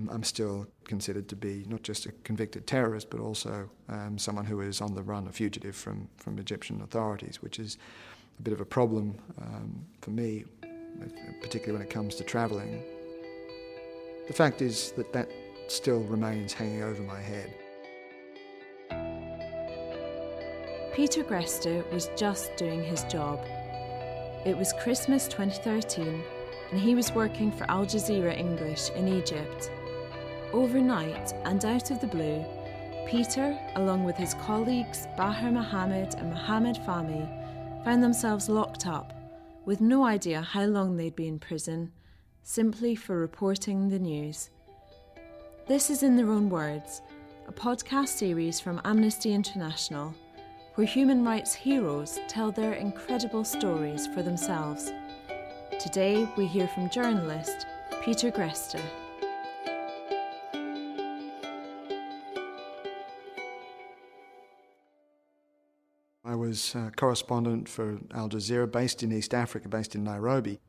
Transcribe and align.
um, 0.00 0.08
I'm 0.12 0.22
still 0.22 0.66
considered 0.84 1.28
to 1.28 1.36
be 1.36 1.64
not 1.68 1.82
just 1.82 2.06
a 2.06 2.12
convicted 2.24 2.66
terrorist, 2.66 3.10
but 3.10 3.20
also 3.20 3.68
um, 3.88 4.18
someone 4.18 4.44
who 4.44 4.60
is 4.60 4.80
on 4.80 4.94
the 4.94 5.02
run, 5.02 5.26
a 5.26 5.32
fugitive 5.32 5.76
from, 5.76 6.08
from 6.16 6.38
Egyptian 6.38 6.80
authorities, 6.82 7.42
which 7.42 7.58
is 7.58 7.76
a 8.38 8.42
bit 8.42 8.52
of 8.52 8.60
a 8.60 8.64
problem 8.64 9.16
um, 9.40 9.84
for 10.00 10.10
me, 10.10 10.44
particularly 11.40 11.72
when 11.78 11.82
it 11.82 11.90
comes 11.90 12.14
to 12.16 12.24
travelling. 12.24 12.82
The 14.26 14.32
fact 14.32 14.62
is 14.62 14.92
that 14.92 15.12
that 15.12 15.28
still 15.68 16.00
remains 16.00 16.52
hanging 16.52 16.82
over 16.82 17.02
my 17.02 17.20
head. 17.20 17.54
Peter 20.94 21.22
Greste 21.22 21.90
was 21.92 22.10
just 22.16 22.56
doing 22.56 22.82
his 22.82 23.04
job. 23.04 23.40
It 24.44 24.56
was 24.56 24.72
Christmas 24.80 25.28
2013, 25.28 26.22
and 26.70 26.80
he 26.80 26.94
was 26.94 27.12
working 27.12 27.52
for 27.52 27.70
Al 27.70 27.84
Jazeera 27.84 28.36
English 28.36 28.90
in 28.90 29.06
Egypt. 29.06 29.70
Overnight 30.52 31.32
and 31.44 31.64
out 31.64 31.90
of 31.90 32.00
the 32.00 32.06
blue, 32.06 32.44
Peter, 33.06 33.58
along 33.76 34.04
with 34.04 34.16
his 34.16 34.34
colleagues 34.34 35.06
Baher 35.16 35.52
Mohammed 35.52 36.14
and 36.14 36.30
Mohammed 36.30 36.76
Fahmy, 36.76 37.84
found 37.84 38.02
themselves 38.02 38.48
locked 38.48 38.86
up, 38.86 39.12
with 39.64 39.80
no 39.80 40.04
idea 40.04 40.42
how 40.42 40.64
long 40.64 40.96
they'd 40.96 41.16
be 41.16 41.28
in 41.28 41.38
prison, 41.38 41.92
simply 42.42 42.94
for 42.94 43.18
reporting 43.18 43.88
the 43.88 43.98
news. 43.98 44.50
This 45.66 45.90
is 45.90 46.02
In 46.02 46.16
Their 46.16 46.30
Own 46.30 46.50
Words, 46.50 47.02
a 47.46 47.52
podcast 47.52 48.08
series 48.08 48.60
from 48.60 48.80
Amnesty 48.84 49.32
International 49.32 50.14
where 50.80 50.86
human 50.86 51.24
rights 51.24 51.52
heroes 51.52 52.18
tell 52.28 52.50
their 52.50 52.74
incredible 52.74 53.44
stories 53.44 54.06
for 54.06 54.22
themselves. 54.22 54.92
Today, 55.78 56.26
we 56.36 56.46
hear 56.46 56.68
from 56.68 56.88
journalist 56.88 57.66
Peter 58.02 58.30
Greste. 58.30 58.80
I 66.30 66.36
was 66.36 66.76
a 66.76 66.92
correspondent 66.94 67.68
for 67.68 67.98
Al 68.14 68.28
Jazeera 68.28 68.70
based 68.70 69.02
in 69.02 69.10
East 69.10 69.34
Africa, 69.34 69.68
based 69.68 69.96
in 69.96 70.04
Nairobi. 70.04 70.60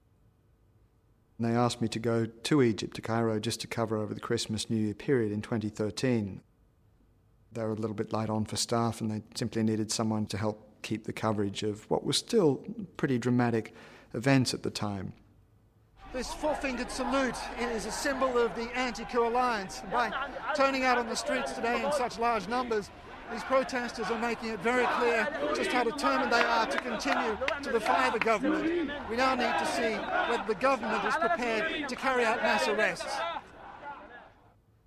And 1.38 1.48
they 1.48 1.56
asked 1.56 1.84
me 1.84 1.88
to 1.90 2.00
go 2.00 2.26
to 2.26 2.62
Egypt, 2.64 2.95
to 2.95 3.02
Cairo, 3.04 3.40
just 3.40 3.62
to 3.62 3.67
cover 3.67 3.95
over 3.95 4.16
the 4.16 4.20
Christmas 4.20 4.72
New 4.72 4.78
Year 4.78 4.95
period 4.95 5.32
in 5.32 5.44
2013. 5.44 6.42
They 7.52 7.62
were 7.62 7.73
a 7.73 7.76
little 7.76 7.95
bit 7.95 8.12
light 8.12 8.32
on 8.32 8.45
for 8.45 8.56
staff 8.56 9.02
and 9.02 9.12
they 9.12 9.22
simply 9.36 9.62
needed 9.62 9.92
someone 9.92 10.26
to 10.28 10.38
help 10.38 10.82
keep 10.82 11.04
the 11.04 11.14
coverage 11.14 11.62
of 11.62 11.88
what 11.92 12.04
was 12.04 12.17
still 12.17 12.66
pretty 12.98 13.20
dramatic 13.20 13.76
events 14.16 14.56
at 14.56 14.64
the 14.64 14.72
time. 14.72 15.14
This 16.12 16.34
four-fingered 16.34 16.89
salute 16.89 17.38
is 17.59 17.86
a 17.86 17.92
symbol 17.92 18.36
of 18.39 18.56
the 18.56 18.76
anti-coup 18.76 19.28
alliance. 19.28 19.84
By 19.92 20.12
turning 20.56 20.86
out 20.86 20.98
on 20.98 21.08
the 21.08 21.16
streets 21.16 21.52
today 21.52 21.86
in 21.86 21.92
such 21.92 22.17
large 22.17 22.48
numbers, 22.48 22.89
these 23.31 23.43
protesters 23.43 24.11
are 24.11 24.19
making 24.19 24.49
it 24.49 24.59
very 24.59 24.85
clear 24.97 25.27
just 25.55 25.71
how 25.71 25.83
determined 25.83 26.31
they 26.31 26.41
are 26.41 26.65
to 26.65 26.77
continue 26.79 27.37
to 27.63 27.71
defy 27.71 28.09
the 28.09 28.19
government. 28.19 28.91
We 29.09 29.15
now 29.15 29.35
need 29.35 29.57
to 29.57 29.65
see 29.65 29.93
whether 30.29 30.43
the 30.47 30.55
government 30.55 31.05
is 31.05 31.15
prepared 31.15 31.87
to 31.87 31.95
carry 31.95 32.25
out 32.25 32.41
mass 32.41 32.67
arrests. 32.67 33.15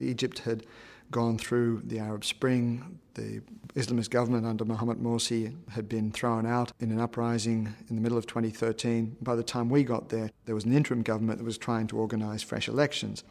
Egypt 0.00 0.40
had 0.40 0.66
gone 1.10 1.38
through 1.38 1.82
the 1.84 1.98
Arab 1.98 2.24
Spring. 2.24 2.98
The 3.14 3.40
Islamist 3.74 4.10
government 4.10 4.46
under 4.46 4.64
Mohamed 4.64 4.98
Morsi 4.98 5.54
had 5.70 5.88
been 5.88 6.10
thrown 6.10 6.44
out 6.44 6.72
in 6.80 6.90
an 6.90 7.00
uprising 7.00 7.72
in 7.88 7.96
the 7.96 8.02
middle 8.02 8.18
of 8.18 8.26
2013. 8.26 9.16
By 9.22 9.36
the 9.36 9.42
time 9.42 9.70
we 9.70 9.84
got 9.84 10.08
there, 10.08 10.30
there 10.44 10.54
was 10.54 10.64
an 10.64 10.72
interim 10.72 11.02
government 11.02 11.38
that 11.38 11.44
was 11.44 11.58
trying 11.58 11.86
to 11.88 11.98
organise 11.98 12.42
fresh 12.42 12.68
elections. 12.68 13.24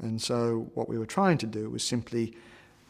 And 0.00 0.20
so, 0.20 0.70
what 0.74 0.88
we 0.88 0.98
were 0.98 1.06
trying 1.06 1.38
to 1.38 1.46
do 1.46 1.70
was 1.70 1.84
simply 1.84 2.34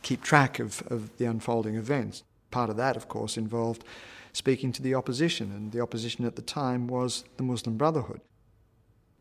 keep 0.02 0.22
track 0.22 0.58
of, 0.58 0.82
of 0.88 1.16
the 1.16 1.24
unfolding 1.24 1.76
events. 1.76 2.22
Part 2.50 2.70
of 2.70 2.76
that, 2.76 2.96
of 2.96 3.08
course, 3.08 3.36
involved 3.36 3.84
speaking 4.32 4.72
to 4.72 4.82
the 4.82 4.94
opposition, 4.94 5.52
and 5.52 5.72
the 5.72 5.80
opposition 5.80 6.24
at 6.24 6.36
the 6.36 6.42
time 6.42 6.86
was 6.86 7.24
the 7.36 7.42
Muslim 7.42 7.76
Brotherhood. 7.76 8.20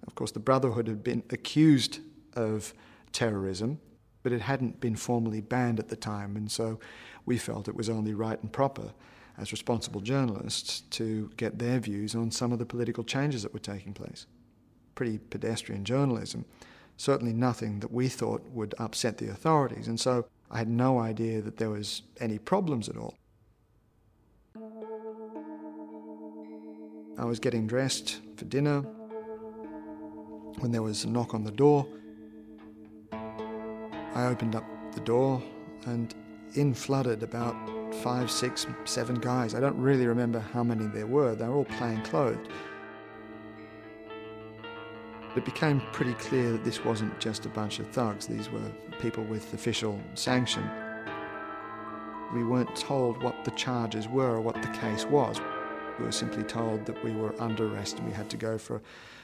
Of 0.08 0.16
course, 0.16 0.32
the 0.32 0.40
Brotherhood 0.40 0.88
had 0.88 1.04
been 1.04 1.24
accused 1.30 2.00
of 2.34 2.74
terrorism 3.12 3.80
but 4.24 4.32
it 4.32 4.42
hadn't 4.42 4.80
been 4.80 4.96
formally 4.96 5.42
banned 5.42 5.80
at 5.80 5.90
the 5.90 5.96
time, 5.96 6.36
and 6.36 6.52
so 6.52 6.80
we 7.26 7.38
felt 7.38 7.68
it 7.68 7.76
was 7.76 7.90
only 7.90 8.14
right 8.14 8.42
and 8.42 8.52
proper 8.52 8.94
as 9.38 9.52
responsible 9.52 10.02
journalists 10.02 10.82
to 10.82 11.32
get 11.38 11.58
their 11.58 11.80
views 11.80 12.14
on 12.14 12.30
some 12.30 12.52
of 12.52 12.60
the 12.60 12.66
political 12.66 13.04
changes 13.04 13.44
that 13.44 13.54
were 13.54 13.60
taking 13.60 13.94
place. 13.94 14.28
Pretty 14.94 15.18
pedestrian 15.18 15.84
journalism, 15.84 16.46
certainly 16.98 17.34
nothing 17.34 17.80
that 17.80 17.92
we 17.92 18.08
thought 18.08 18.44
would 18.50 18.76
upset 18.78 19.18
the 19.18 19.30
authorities, 19.30 19.88
and 19.88 20.00
so 20.00 20.26
I 20.52 20.58
had 20.58 20.68
no 20.68 21.00
idea 21.00 21.42
that 21.42 21.56
there 21.56 21.70
was 21.70 22.02
any 22.20 22.38
problems 22.38 22.90
at 22.90 22.98
all. 22.98 23.16
I 27.18 27.24
was 27.24 27.40
getting 27.40 27.68
dressed 27.68 28.20
for 28.36 28.44
dinner 28.46 28.82
when 30.60 30.72
there 30.72 30.82
was 30.82 31.06
a 31.06 31.10
knock 31.10 31.34
on 31.34 31.46
the 31.46 31.52
door. 31.52 31.88
I 33.14 34.26
opened 34.26 34.56
up 34.56 34.66
the 34.94 35.00
door 35.00 35.42
and 35.86 36.14
in 36.56 36.74
flooded 36.74 37.24
about 37.24 37.56
five, 38.04 38.30
six, 38.30 38.68
seven 38.84 39.16
guys. 39.16 39.56
I 39.56 39.62
don't 39.62 39.78
really 39.78 40.06
remember 40.06 40.40
how 40.40 40.64
many 40.64 40.88
there 40.88 41.08
were. 41.08 41.34
They 41.34 41.48
were 41.48 41.56
all 41.56 41.66
plain 41.66 42.02
clothed. 42.04 42.50
It 45.36 45.46
became 45.46 45.82
pretty 45.94 46.14
clear 46.16 46.52
that 46.52 46.66
this 46.66 46.84
wasn't 46.84 47.18
just 47.20 47.46
a 47.46 47.50
bunch 47.50 47.80
of 47.80 47.88
thugs. 47.88 48.28
These 48.28 48.50
were 48.50 48.70
people 49.00 49.24
with 49.24 49.54
official 49.54 49.98
sanction. 50.14 50.70
We 52.34 52.44
weren't 52.44 52.76
told 52.76 53.22
what 53.24 53.46
the 53.46 53.52
charges 53.52 54.10
were 54.10 54.32
or 54.32 54.42
what 54.42 54.62
the 54.62 54.68
case 54.70 55.06
was. 55.06 55.40
We 56.00 56.06
were 56.06 56.12
simply 56.12 56.44
told 56.44 56.86
that 56.86 57.02
we 57.04 57.12
were 57.14 57.34
under 57.42 57.74
arrest 57.74 58.00
and 58.00 58.08
we 58.08 58.14
had 58.14 58.30
to 58.30 58.38
go 58.38 58.58
for, 58.58 58.82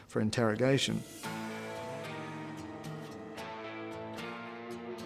for 0.08 0.22
interrogation. 0.22 1.04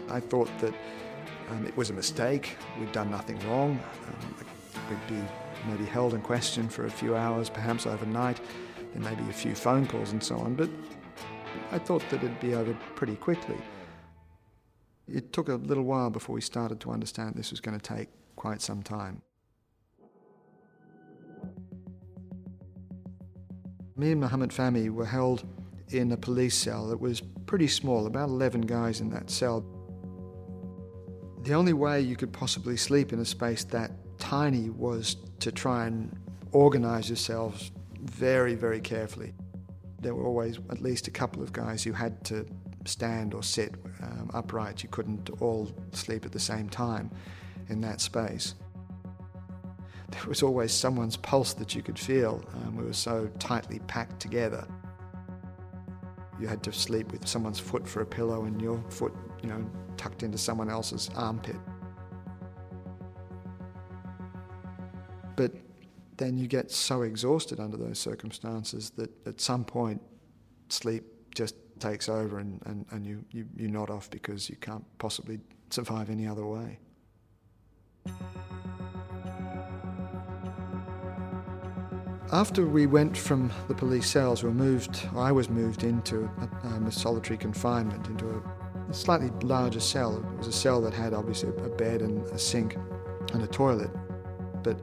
I 0.09 0.19
thought 0.19 0.49
that 0.59 0.73
um, 1.49 1.65
it 1.65 1.75
was 1.75 1.89
a 1.89 1.93
mistake. 1.93 2.57
We'd 2.79 2.91
done 2.91 3.09
nothing 3.09 3.39
wrong. 3.47 3.79
Um, 4.07 4.35
we'd 4.89 5.07
be 5.07 5.23
maybe 5.67 5.85
held 5.85 6.13
in 6.13 6.21
question 6.21 6.69
for 6.69 6.85
a 6.85 6.91
few 6.91 7.15
hours, 7.15 7.49
perhaps 7.49 7.87
overnight. 7.87 8.39
There 8.93 9.01
may 9.01 9.15
be 9.15 9.29
a 9.29 9.33
few 9.33 9.55
phone 9.55 9.85
calls 9.85 10.11
and 10.11 10.21
so 10.21 10.37
on, 10.37 10.55
but 10.55 10.69
I 11.71 11.79
thought 11.79 12.03
that 12.09 12.23
it'd 12.23 12.39
be 12.39 12.53
over 12.53 12.77
pretty 12.95 13.15
quickly. 13.15 13.57
It 15.07 15.33
took 15.33 15.49
a 15.49 15.55
little 15.55 15.83
while 15.83 16.09
before 16.09 16.35
we 16.35 16.41
started 16.41 16.79
to 16.81 16.91
understand 16.91 17.35
this 17.35 17.51
was 17.51 17.59
going 17.59 17.79
to 17.79 17.95
take 17.95 18.09
quite 18.35 18.61
some 18.61 18.83
time. 18.83 19.21
Me 23.95 24.11
and 24.11 24.21
Mohammed 24.21 24.49
Fahmy 24.49 24.89
were 24.89 25.05
held 25.05 25.43
in 25.89 26.11
a 26.11 26.17
police 26.17 26.57
cell 26.57 26.87
that 26.87 26.99
was 26.99 27.21
pretty 27.45 27.67
small, 27.67 28.07
about 28.07 28.29
11 28.29 28.61
guys 28.61 29.01
in 29.01 29.09
that 29.09 29.29
cell. 29.29 29.65
The 31.43 31.53
only 31.53 31.73
way 31.73 32.01
you 32.01 32.15
could 32.15 32.31
possibly 32.31 32.77
sleep 32.77 33.13
in 33.13 33.19
a 33.19 33.25
space 33.25 33.63
that 33.65 33.91
tiny 34.17 34.69
was 34.69 35.17
to 35.39 35.51
try 35.51 35.87
and 35.87 36.15
organize 36.51 37.09
yourselves 37.09 37.71
very, 38.01 38.55
very 38.55 38.79
carefully. 38.79 39.33
There 39.99 40.15
were 40.15 40.25
always 40.25 40.57
at 40.69 40.81
least 40.81 41.07
a 41.07 41.11
couple 41.11 41.43
of 41.43 41.53
guys 41.53 41.83
who 41.83 41.91
had 41.91 42.23
to 42.25 42.45
stand 42.85 43.33
or 43.33 43.43
sit 43.43 43.75
um, 44.01 44.31
upright. 44.33 44.83
You 44.83 44.89
couldn't 44.89 45.29
all 45.39 45.69
sleep 45.91 46.25
at 46.25 46.31
the 46.31 46.39
same 46.39 46.69
time 46.69 47.11
in 47.69 47.81
that 47.81 48.01
space. 48.01 48.55
There 50.09 50.27
was 50.27 50.43
always 50.43 50.73
someone's 50.73 51.15
pulse 51.15 51.53
that 51.53 51.73
you 51.75 51.81
could 51.81 51.97
feel. 51.97 52.43
Um, 52.53 52.75
we 52.75 52.83
were 52.83 52.93
so 52.93 53.29
tightly 53.39 53.79
packed 53.87 54.19
together. 54.19 54.67
You 56.39 56.47
had 56.47 56.63
to 56.63 56.73
sleep 56.73 57.11
with 57.11 57.27
someone's 57.27 57.59
foot 57.59 57.87
for 57.87 58.01
a 58.01 58.05
pillow 58.05 58.43
and 58.45 58.59
your 58.61 58.83
foot, 58.89 59.13
you 59.41 59.47
know, 59.47 59.63
tucked 59.95 60.23
into 60.23 60.37
someone 60.37 60.69
else's 60.69 61.09
armpit. 61.15 61.55
Then 66.21 66.37
you 66.37 66.47
get 66.47 66.69
so 66.69 67.01
exhausted 67.01 67.59
under 67.59 67.77
those 67.77 67.97
circumstances 67.97 68.91
that 68.91 69.09
at 69.25 69.41
some 69.41 69.65
point 69.65 70.01
sleep 70.69 71.03
just 71.33 71.55
takes 71.79 72.07
over 72.07 72.37
and, 72.37 72.61
and, 72.65 72.85
and 72.91 73.05
you, 73.05 73.25
you, 73.31 73.45
you 73.57 73.67
nod 73.67 73.89
off 73.89 74.09
because 74.11 74.49
you 74.49 74.55
can't 74.57 74.85
possibly 74.99 75.39
survive 75.71 76.09
any 76.09 76.27
other 76.27 76.45
way. 76.45 76.77
After 82.31 82.65
we 82.65 82.85
went 82.85 83.17
from 83.17 83.51
the 83.67 83.73
police 83.73 84.09
cells, 84.09 84.43
we 84.43 84.49
were 84.49 84.55
moved, 84.55 85.05
I 85.15 85.31
was 85.31 85.49
moved 85.49 85.83
into 85.83 86.29
a, 86.39 86.67
um, 86.67 86.85
a 86.85 86.91
solitary 86.91 87.37
confinement, 87.37 88.07
into 88.07 88.29
a 88.29 88.93
slightly 88.93 89.31
larger 89.41 89.81
cell. 89.81 90.17
It 90.17 90.37
was 90.37 90.47
a 90.47 90.53
cell 90.53 90.81
that 90.81 90.93
had 90.93 91.13
obviously 91.13 91.49
a 91.49 91.69
bed 91.69 92.01
and 92.01 92.23
a 92.27 92.37
sink 92.37 92.77
and 93.33 93.43
a 93.43 93.47
toilet, 93.47 93.89
but 94.63 94.79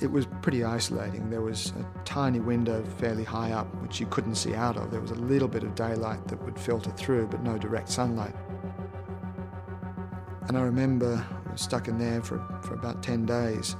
it 0.00 0.10
was 0.10 0.26
pretty 0.40 0.64
isolating. 0.64 1.28
There 1.28 1.42
was 1.42 1.72
a 1.78 2.04
tiny 2.04 2.40
window 2.40 2.82
fairly 2.98 3.24
high 3.24 3.52
up 3.52 3.66
which 3.82 4.00
you 4.00 4.06
couldn't 4.06 4.36
see 4.36 4.54
out 4.54 4.76
of. 4.76 4.90
There 4.90 5.00
was 5.00 5.10
a 5.10 5.16
little 5.16 5.48
bit 5.48 5.62
of 5.62 5.74
daylight 5.74 6.26
that 6.28 6.42
would 6.42 6.58
filter 6.58 6.90
through, 6.92 7.26
but 7.26 7.42
no 7.42 7.58
direct 7.58 7.90
sunlight. 7.90 8.34
And 10.48 10.56
I 10.56 10.62
remember 10.62 11.24
I 11.46 11.52
was 11.52 11.60
stuck 11.60 11.86
in 11.86 11.98
there 11.98 12.22
for, 12.22 12.38
for 12.62 12.74
about 12.74 13.02
10 13.02 13.26
days. 13.26 13.76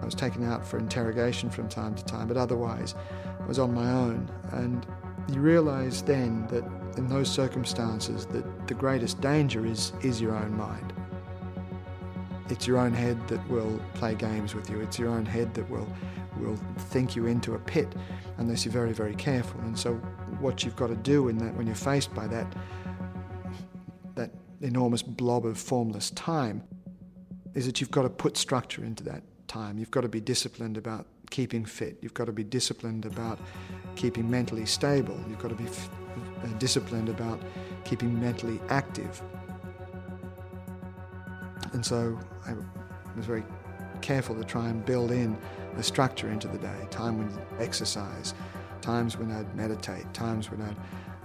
I 0.00 0.04
was 0.04 0.14
taken 0.14 0.44
out 0.44 0.66
for 0.66 0.78
interrogation 0.78 1.50
from 1.50 1.68
time 1.68 1.94
to 1.94 2.04
time, 2.04 2.28
but 2.28 2.36
otherwise 2.36 2.94
I 3.40 3.46
was 3.46 3.58
on 3.58 3.74
my 3.74 3.90
own. 3.92 4.28
And 4.52 4.86
you 5.32 5.40
realise 5.40 6.02
then 6.02 6.46
that 6.48 6.64
in 6.96 7.08
those 7.08 7.30
circumstances 7.30 8.26
that 8.26 8.66
the 8.66 8.74
greatest 8.74 9.20
danger 9.20 9.66
is, 9.66 9.92
is 10.02 10.20
your 10.20 10.34
own 10.34 10.56
mind. 10.56 10.92
It's 12.48 12.66
your 12.66 12.78
own 12.78 12.92
head 12.92 13.28
that 13.28 13.46
will 13.48 13.80
play 13.94 14.14
games 14.14 14.54
with 14.54 14.68
you. 14.68 14.80
It's 14.80 14.98
your 14.98 15.08
own 15.10 15.24
head 15.24 15.54
that 15.54 15.68
will, 15.70 15.88
will 16.36 16.56
think 16.76 17.16
you 17.16 17.26
into 17.26 17.54
a 17.54 17.58
pit 17.58 17.88
unless 18.38 18.64
you're 18.64 18.72
very, 18.72 18.92
very 18.92 19.14
careful. 19.14 19.60
And 19.60 19.78
so 19.78 19.94
what 20.40 20.64
you've 20.64 20.76
got 20.76 20.88
to 20.88 20.96
do 20.96 21.28
in 21.28 21.38
that 21.38 21.54
when 21.54 21.66
you're 21.66 21.76
faced 21.76 22.14
by 22.14 22.26
that 22.26 22.52
that 24.14 24.30
enormous 24.60 25.02
blob 25.02 25.46
of 25.46 25.56
formless 25.56 26.10
time 26.10 26.62
is 27.54 27.66
that 27.66 27.80
you've 27.80 27.90
got 27.90 28.02
to 28.02 28.10
put 28.10 28.36
structure 28.36 28.84
into 28.84 29.04
that 29.04 29.22
time. 29.46 29.78
You've 29.78 29.90
got 29.90 30.02
to 30.02 30.08
be 30.08 30.20
disciplined 30.20 30.76
about 30.76 31.06
keeping 31.30 31.64
fit. 31.64 31.98
You've 32.00 32.14
got 32.14 32.26
to 32.26 32.32
be 32.32 32.44
disciplined 32.44 33.06
about 33.06 33.38
keeping 33.96 34.30
mentally 34.30 34.66
stable. 34.66 35.18
You've 35.28 35.38
got 35.38 35.48
to 35.48 35.54
be 35.54 35.64
f- 35.64 35.90
disciplined 36.58 37.08
about 37.08 37.40
keeping 37.84 38.18
mentally 38.20 38.60
active. 38.68 39.22
And 41.72 41.84
so 41.84 42.18
I 42.46 42.54
was 43.16 43.26
very 43.26 43.44
careful 44.00 44.34
to 44.36 44.44
try 44.44 44.68
and 44.68 44.84
build 44.84 45.10
in 45.10 45.36
a 45.76 45.82
structure 45.82 46.30
into 46.30 46.48
the 46.48 46.58
day, 46.58 46.86
time 46.90 47.18
when 47.18 47.30
you'd 47.30 47.62
exercise, 47.62 48.34
times 48.80 49.16
when 49.16 49.32
I'd 49.32 49.54
meditate, 49.56 50.12
times 50.12 50.50
when 50.50 50.60
I'd, 50.60 50.76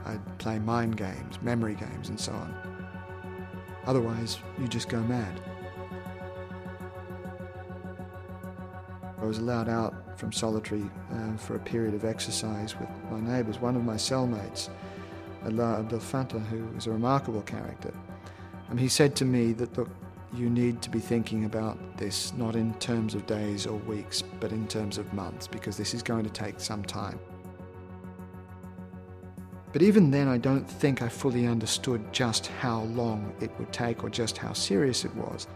I'd 0.05 0.38
play 0.38 0.59
mind 0.59 0.95
games, 0.95 1.41
memory 1.41 1.75
games, 1.75 2.09
and 2.09 2.19
so 2.19 2.31
on. 2.31 2.55
Otherwise, 3.85 4.39
you 4.59 4.67
just 4.67 4.89
go 4.89 5.01
mad. 5.01 5.41
I 9.19 9.25
was 9.25 9.39
allowed 9.39 9.67
out 9.67 10.17
from 10.17 10.31
solitary 10.31 10.89
uh, 11.11 11.35
for 11.38 11.55
a 11.55 11.59
period 11.59 11.93
of 11.93 12.05
exercise 12.05 12.75
with 12.79 12.89
my 13.11 13.19
neighbours. 13.19 13.59
One 13.59 13.75
of 13.75 13.83
my 13.83 13.95
cellmates, 13.95 14.69
Alaa 15.43 15.79
Abdel 15.79 16.00
Fattah, 16.00 16.45
who 16.47 16.65
was 16.75 16.88
a 16.88 16.91
remarkable 16.91 17.41
character, 17.41 17.93
and 18.69 18.79
he 18.79 18.88
said 18.88 19.15
to 19.17 19.25
me 19.25 19.53
that, 19.53 19.77
look, 19.77 19.89
you 20.38 20.50
need 20.50 20.81
to 20.84 20.89
be 20.89 21.00
thinking 21.00 21.45
about 21.45 21.78
this 21.98 22.31
not 22.34 22.56
in 22.56 22.74
terms 22.75 23.16
of 23.16 23.25
days 23.25 23.66
or 23.66 23.78
weeks, 23.80 24.22
but 24.39 24.51
in 24.51 24.68
terms 24.68 24.98
of 24.98 25.12
months, 25.13 25.48
because 25.48 25.75
this 25.75 25.94
is 25.94 26.04
going 26.04 26.24
to 26.24 26.30
take 26.30 26.60
some 26.60 26.84
time. 26.84 27.19
But 29.74 29.81
even 29.81 30.12
then, 30.12 30.28
I 30.28 30.38
don't 30.38 30.66
think 30.66 31.01
I 31.01 31.10
fully 31.10 31.48
understood 31.48 32.13
just 32.13 32.48
how 32.48 32.84
long 32.84 33.34
it 33.42 33.51
would 33.60 33.74
take 33.74 34.04
or 34.04 34.10
just 34.10 34.38
how 34.38 34.54
serious 34.54 35.04
it 35.06 35.13
was. 35.16 35.48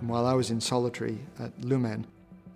And 0.00 0.08
while 0.08 0.26
I 0.26 0.34
was 0.34 0.50
in 0.50 0.60
solitary 0.60 1.18
at 1.38 1.52
Lumen, 1.64 2.06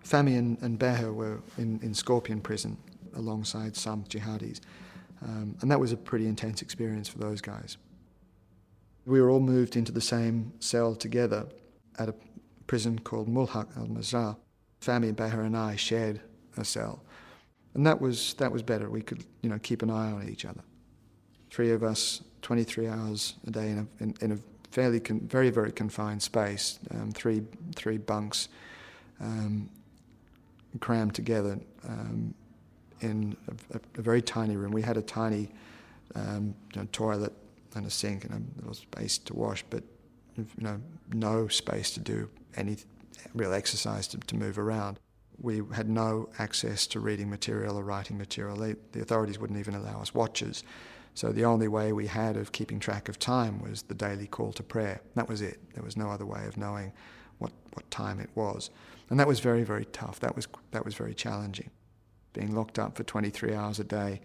Fahmy 0.05 0.39
and, 0.39 0.59
and 0.63 1.17
were 1.17 1.41
in, 1.59 1.81
in 1.83 1.95
Scorpion 1.95 2.41
prison 2.41 2.77
alongside 3.15 3.77
some 3.77 4.05
jihadis. 4.05 4.61
Um, 5.23 5.57
and 5.63 5.71
that 5.71 5.81
was 5.81 5.93
a 5.93 5.97
pretty 5.97 6.27
intense 6.27 6.63
experience 6.63 7.09
for 7.09 7.19
those 7.19 7.41
guys. 7.41 7.79
We 9.07 9.21
were 9.21 9.31
all 9.31 9.41
moved 9.41 9.77
into 9.77 9.93
the 9.93 10.01
same 10.01 10.53
cell 10.59 10.95
together 10.95 11.47
at 11.99 12.09
a 12.09 12.15
prison 12.67 12.99
called 12.99 13.29
Mulhaq 13.29 13.77
al 13.77 13.87
Mazar. 13.87 14.37
Fahmy 14.81 15.15
Baher, 15.15 15.45
and 15.45 15.57
I 15.57 15.77
shared 15.77 16.21
a 16.57 16.65
cell. 16.65 17.03
And 17.75 17.87
that 17.87 18.01
was, 18.01 18.35
that 18.35 18.53
was 18.53 18.63
better. 18.63 18.91
We 18.91 19.03
could 19.03 19.25
you 19.43 19.51
know, 19.51 19.59
keep 19.59 19.83
an 19.83 19.91
eye 19.91 20.11
on 20.11 20.29
each 20.29 20.45
other. 20.45 20.63
Three 21.51 21.71
of 21.73 21.83
us, 21.83 22.23
23 22.43 22.89
hours 22.89 23.35
a 23.47 23.51
day 23.51 23.71
in 23.71 23.79
a, 23.79 24.03
in, 24.03 24.15
in 24.21 24.33
a 24.33 24.39
fairly, 24.71 25.01
con- 25.01 25.21
very, 25.21 25.51
very 25.51 25.73
confined 25.73 26.23
space, 26.23 26.79
um, 26.91 27.13
three, 27.13 27.43
three 27.75 27.99
bunks 27.99 28.49
um, 29.21 29.69
crammed 30.81 31.15
together 31.15 31.59
um, 31.89 32.35
in 33.01 33.37
a, 33.73 33.81
a, 33.99 34.03
very 34.03 34.21
tiny 34.21 34.57
room. 34.57 34.73
We 34.73 34.83
had 34.83 34.97
a 34.97 35.03
tiny 35.03 35.49
um, 36.15 36.55
you 36.75 36.81
know, 36.81 36.89
toilet 36.93 37.33
and 37.77 37.87
a 37.87 37.91
sink 37.91 38.25
and 38.25 38.33
a 38.35 38.59
little 38.59 38.75
space 38.75 39.19
to 39.19 39.35
wash, 39.35 39.65
but 39.71 39.85
you 40.37 40.47
know, 40.59 40.81
no 41.13 41.49
space 41.49 41.91
to 41.93 42.01
do 42.01 42.29
any 42.57 42.77
real 43.35 43.53
exercise 43.53 44.07
to, 44.09 44.19
to 44.19 44.37
move 44.37 44.59
around. 44.59 44.99
We 45.39 45.63
had 45.75 45.89
no 45.89 46.31
access 46.39 46.87
to 46.89 47.01
reading 47.01 47.29
material 47.29 47.79
or 47.79 47.85
writing 47.85 48.17
material. 48.17 48.57
They, 48.57 48.77
the 48.93 49.03
authorities 49.03 49.39
wouldn't 49.39 49.59
even 49.59 49.75
allow 49.75 50.01
us 50.01 50.15
watches. 50.15 50.65
So 51.15 51.31
the 51.33 51.45
only 51.45 51.69
way 51.69 51.93
we 51.93 52.07
had 52.07 52.37
of 52.37 52.53
keeping 52.53 52.79
track 52.79 53.09
of 53.09 53.19
time 53.19 53.63
was 53.63 53.83
the 53.83 53.95
daily 53.95 54.27
call 54.27 54.53
to 54.55 54.63
prayer. 54.63 55.01
That 55.15 55.29
was 55.29 55.43
it. 55.43 55.59
There 55.75 55.85
was 55.85 55.97
no 55.97 56.11
other 56.11 56.27
way 56.27 56.45
of 56.47 56.57
knowing 56.57 56.93
what, 57.39 57.53
what 57.75 57.91
time 57.91 58.21
it 58.21 58.31
was. 58.35 58.71
And 59.11 59.21
that 59.21 59.29
was 59.29 59.41
very, 59.41 59.63
very 59.63 59.85
tough. 59.87 60.21
That 60.21 60.35
was, 60.35 60.49
that 60.73 60.85
was 60.85 60.95
very 60.95 61.15
challenging. 61.15 61.71
Being 62.33 62.55
locked 62.55 62.79
up 62.79 62.97
for 62.97 63.05
23 63.05 63.55
hours 63.55 63.79
a 63.79 63.85
day 63.85 64.21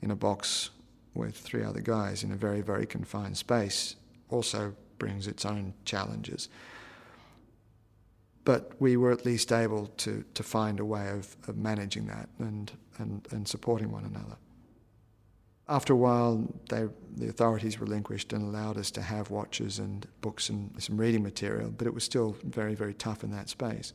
in 0.00 0.10
a 0.10 0.16
box 0.16 0.70
with 1.14 1.36
three 1.36 1.62
other 1.62 1.80
guys 1.80 2.24
in 2.24 2.32
a 2.32 2.36
very, 2.36 2.60
very 2.60 2.86
confined 2.86 3.36
space 3.36 3.96
also 4.30 4.74
brings 4.98 5.26
its 5.26 5.44
own 5.44 5.74
challenges. 5.84 6.48
But 8.44 8.72
we 8.78 8.96
were 8.96 9.12
at 9.12 9.24
least 9.24 9.52
able 9.52 9.86
to, 9.98 10.24
to 10.34 10.42
find 10.42 10.80
a 10.80 10.84
way 10.84 11.08
of, 11.08 11.36
of 11.48 11.56
managing 11.56 12.06
that 12.06 12.28
and, 12.38 12.70
and, 12.98 13.26
and 13.30 13.48
supporting 13.48 13.90
one 13.90 14.04
another. 14.04 14.36
After 15.66 15.94
a 15.94 15.96
while, 15.96 16.44
they, 16.68 16.88
the 17.16 17.28
authorities 17.28 17.80
relinquished 17.80 18.34
and 18.34 18.42
allowed 18.42 18.76
us 18.76 18.90
to 18.92 19.02
have 19.02 19.30
watches 19.30 19.78
and 19.78 20.06
books 20.20 20.50
and 20.50 20.70
some 20.82 20.98
reading 20.98 21.22
material, 21.22 21.70
but 21.70 21.86
it 21.86 21.94
was 21.94 22.04
still 22.04 22.36
very, 22.44 22.74
very 22.74 22.92
tough 22.92 23.24
in 23.24 23.30
that 23.30 23.48
space. 23.48 23.94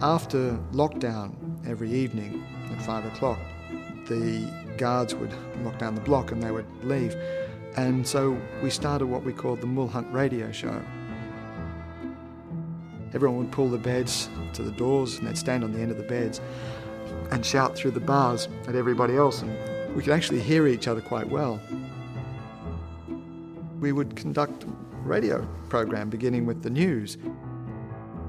After 0.00 0.58
lockdown, 0.72 1.36
every 1.68 1.92
evening 1.92 2.42
at 2.70 2.82
five 2.82 3.04
o'clock, 3.06 3.38
the 4.06 4.50
guards 4.76 5.14
would 5.14 5.32
knock 5.62 5.78
down 5.78 5.94
the 5.94 6.00
block 6.00 6.32
and 6.32 6.42
they 6.42 6.50
would 6.50 6.66
leave. 6.82 7.14
And 7.76 8.06
so 8.06 8.36
we 8.62 8.70
started 8.70 9.06
what 9.06 9.22
we 9.22 9.32
called 9.32 9.60
the 9.60 9.66
Mulhaq 9.66 10.12
radio 10.12 10.50
show. 10.50 10.82
Everyone 13.12 13.38
would 13.38 13.52
pull 13.52 13.68
the 13.68 13.78
beds 13.78 14.28
to 14.54 14.62
the 14.62 14.72
doors 14.72 15.18
and 15.18 15.26
they'd 15.26 15.38
stand 15.38 15.64
on 15.64 15.72
the 15.72 15.80
end 15.80 15.90
of 15.90 15.96
the 15.96 16.04
beds 16.04 16.40
and 17.30 17.44
shout 17.44 17.76
through 17.76 17.92
the 17.92 18.00
bars 18.00 18.48
at 18.66 18.74
everybody 18.74 19.16
else. 19.16 19.42
And 19.42 19.94
we 19.94 20.02
could 20.02 20.12
actually 20.12 20.40
hear 20.40 20.66
each 20.66 20.88
other 20.88 21.00
quite 21.00 21.28
well. 21.28 21.60
We 23.80 23.92
would 23.92 24.14
conduct 24.14 24.64
a 24.64 24.66
radio 25.02 25.46
program 25.68 26.10
beginning 26.10 26.46
with 26.46 26.62
the 26.62 26.70
news. 26.70 27.18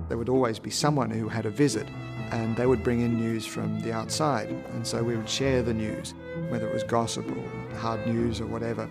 There 0.07 0.17
would 0.17 0.29
always 0.29 0.60
be 0.60 0.69
someone 0.69 1.10
who 1.10 1.29
had 1.29 1.45
a 1.45 1.50
visit 1.50 1.88
and 2.31 2.55
they 2.55 2.65
would 2.65 2.83
bring 2.83 3.01
in 3.01 3.19
news 3.19 3.45
from 3.45 3.79
the 3.81 3.91
outside. 3.91 4.50
And 4.73 4.85
so 4.88 5.03
we 5.03 5.15
would 5.15 5.29
share 5.29 5.61
the 5.61 5.73
news, 5.73 6.13
whether 6.50 6.67
it 6.67 6.73
was 6.73 6.83
gossip 6.83 7.29
or 7.29 7.75
hard 7.77 8.07
news 8.07 8.39
or 8.39 8.45
whatever. 8.45 8.89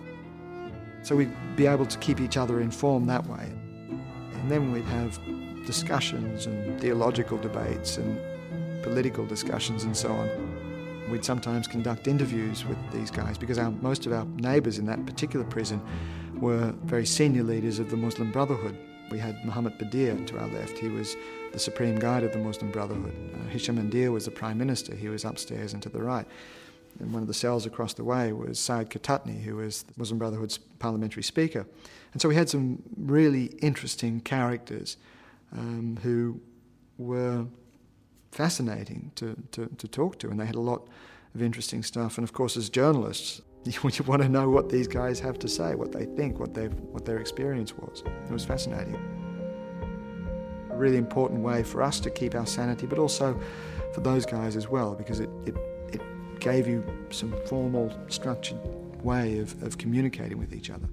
So 1.03 1.15
we'd 1.15 1.35
be 1.55 1.65
able 1.65 1.87
to 1.87 1.97
keep 1.97 2.19
each 2.21 2.37
other 2.37 2.61
informed 2.61 3.09
that 3.09 3.25
way. 3.25 3.51
And 4.33 4.51
then 4.51 4.71
we'd 4.71 4.85
have 4.85 5.19
discussions 5.65 6.45
and 6.45 6.79
theological 6.79 7.37
debates 7.37 7.97
and 7.97 8.19
political 8.83 9.25
discussions 9.25 9.83
and 9.83 9.97
so 9.97 10.11
on. 10.11 11.09
We'd 11.09 11.25
sometimes 11.25 11.67
conduct 11.67 12.07
interviews 12.07 12.65
with 12.65 12.77
these 12.91 13.11
guys 13.11 13.37
because 13.37 13.57
our, 13.57 13.71
most 13.71 14.05
of 14.05 14.13
our 14.13 14.25
neighbours 14.37 14.77
in 14.77 14.85
that 14.85 15.05
particular 15.05 15.45
prison 15.45 15.81
were 16.35 16.73
very 16.83 17.05
senior 17.05 17.43
leaders 17.43 17.79
of 17.79 17.89
the 17.89 17.97
Muslim 17.97 18.31
Brotherhood. 18.31 18.77
We 19.11 19.19
had 19.19 19.43
Muhammad 19.43 19.77
Badie 19.77 20.25
to 20.27 20.39
our 20.39 20.47
left. 20.47 20.77
He 20.77 20.87
was 20.87 21.17
the 21.51 21.59
supreme 21.59 21.99
guide 21.99 22.23
of 22.23 22.31
the 22.31 22.37
Muslim 22.39 22.71
Brotherhood. 22.71 23.13
Uh, 23.33 23.49
Hisham 23.49 23.77
Qandil 23.77 24.13
was 24.13 24.25
the 24.25 24.31
prime 24.31 24.57
minister. 24.57 24.95
He 24.95 25.09
was 25.09 25.25
upstairs 25.25 25.73
and 25.73 25.83
to 25.83 25.89
the 25.89 26.01
right. 26.01 26.25
And 26.99 27.13
one 27.13 27.21
of 27.21 27.27
the 27.27 27.33
cells 27.33 27.65
across 27.65 27.93
the 27.93 28.03
way 28.03 28.31
was 28.31 28.57
Said 28.59 28.89
Katatni, 28.89 29.41
who 29.43 29.57
was 29.57 29.83
the 29.83 29.93
Muslim 29.97 30.17
Brotherhood's 30.17 30.57
parliamentary 30.57 31.23
speaker. 31.23 31.65
And 32.13 32.21
so 32.21 32.29
we 32.29 32.35
had 32.35 32.49
some 32.49 32.81
really 32.97 33.45
interesting 33.61 34.21
characters 34.21 34.97
um, 35.51 35.97
who 36.03 36.39
were 36.97 37.45
fascinating 38.31 39.11
to, 39.15 39.35
to, 39.51 39.67
to 39.77 39.87
talk 39.87 40.19
to, 40.19 40.29
and 40.29 40.39
they 40.39 40.45
had 40.45 40.55
a 40.55 40.61
lot 40.61 40.87
of 41.35 41.41
interesting 41.41 41.83
stuff. 41.83 42.17
And 42.17 42.23
of 42.23 42.33
course, 42.33 42.55
as 42.55 42.69
journalists, 42.69 43.41
you, 43.65 43.73
you 43.93 44.03
want 44.05 44.21
to 44.21 44.29
know 44.29 44.49
what 44.49 44.69
these 44.69 44.87
guys 44.87 45.19
have 45.19 45.39
to 45.39 45.47
say, 45.47 45.75
what 45.75 45.91
they 45.91 46.05
think, 46.05 46.39
what, 46.39 46.53
they 46.53 46.67
what 46.67 47.05
their 47.05 47.19
experience 47.19 47.75
was. 47.77 48.03
It 48.05 48.31
was 48.31 48.45
fascinating. 48.45 48.95
A 50.71 50.77
really 50.77 50.97
important 50.97 51.41
way 51.41 51.63
for 51.63 51.81
us 51.81 51.99
to 52.01 52.09
keep 52.09 52.35
our 52.35 52.45
sanity, 52.45 52.85
but 52.85 52.97
also 52.97 53.39
for 53.93 54.01
those 54.01 54.25
guys 54.25 54.55
as 54.55 54.67
well, 54.67 54.95
because 54.95 55.19
it, 55.19 55.29
it, 55.45 55.55
it 55.91 56.01
gave 56.39 56.67
you 56.67 56.83
some 57.11 57.35
formal, 57.45 57.93
structured 58.07 58.59
way 59.03 59.39
of, 59.39 59.61
of 59.63 59.77
communicating 59.77 60.37
with 60.37 60.53
each 60.53 60.69
other. 60.69 60.87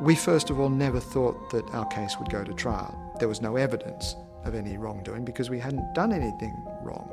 We 0.00 0.14
first 0.14 0.48
of 0.48 0.58
all 0.58 0.70
never 0.70 0.98
thought 0.98 1.50
that 1.50 1.62
our 1.74 1.84
case 1.86 2.16
would 2.18 2.30
go 2.30 2.42
to 2.42 2.54
trial. 2.54 3.14
There 3.18 3.28
was 3.28 3.42
no 3.42 3.56
evidence. 3.56 4.16
Of 4.44 4.54
any 4.54 4.76
wrongdoing 4.76 5.24
because 5.24 5.50
we 5.50 5.58
hadn't 5.58 5.94
done 5.94 6.12
anything 6.12 6.54
wrong. 6.82 7.10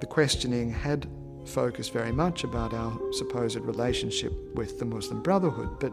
The 0.00 0.06
questioning 0.06 0.72
had 0.72 1.06
focused 1.46 1.92
very 1.92 2.12
much 2.12 2.44
about 2.44 2.72
our 2.72 2.98
supposed 3.12 3.58
relationship 3.60 4.32
with 4.54 4.78
the 4.78 4.84
Muslim 4.84 5.22
Brotherhood, 5.22 5.78
but 5.80 5.92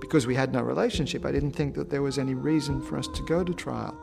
because 0.00 0.26
we 0.26 0.34
had 0.34 0.52
no 0.52 0.62
relationship, 0.62 1.24
I 1.24 1.32
didn't 1.32 1.52
think 1.52 1.74
that 1.74 1.90
there 1.90 2.02
was 2.02 2.18
any 2.18 2.34
reason 2.34 2.82
for 2.82 2.98
us 2.98 3.08
to 3.08 3.22
go 3.22 3.42
to 3.42 3.54
trial. 3.54 3.96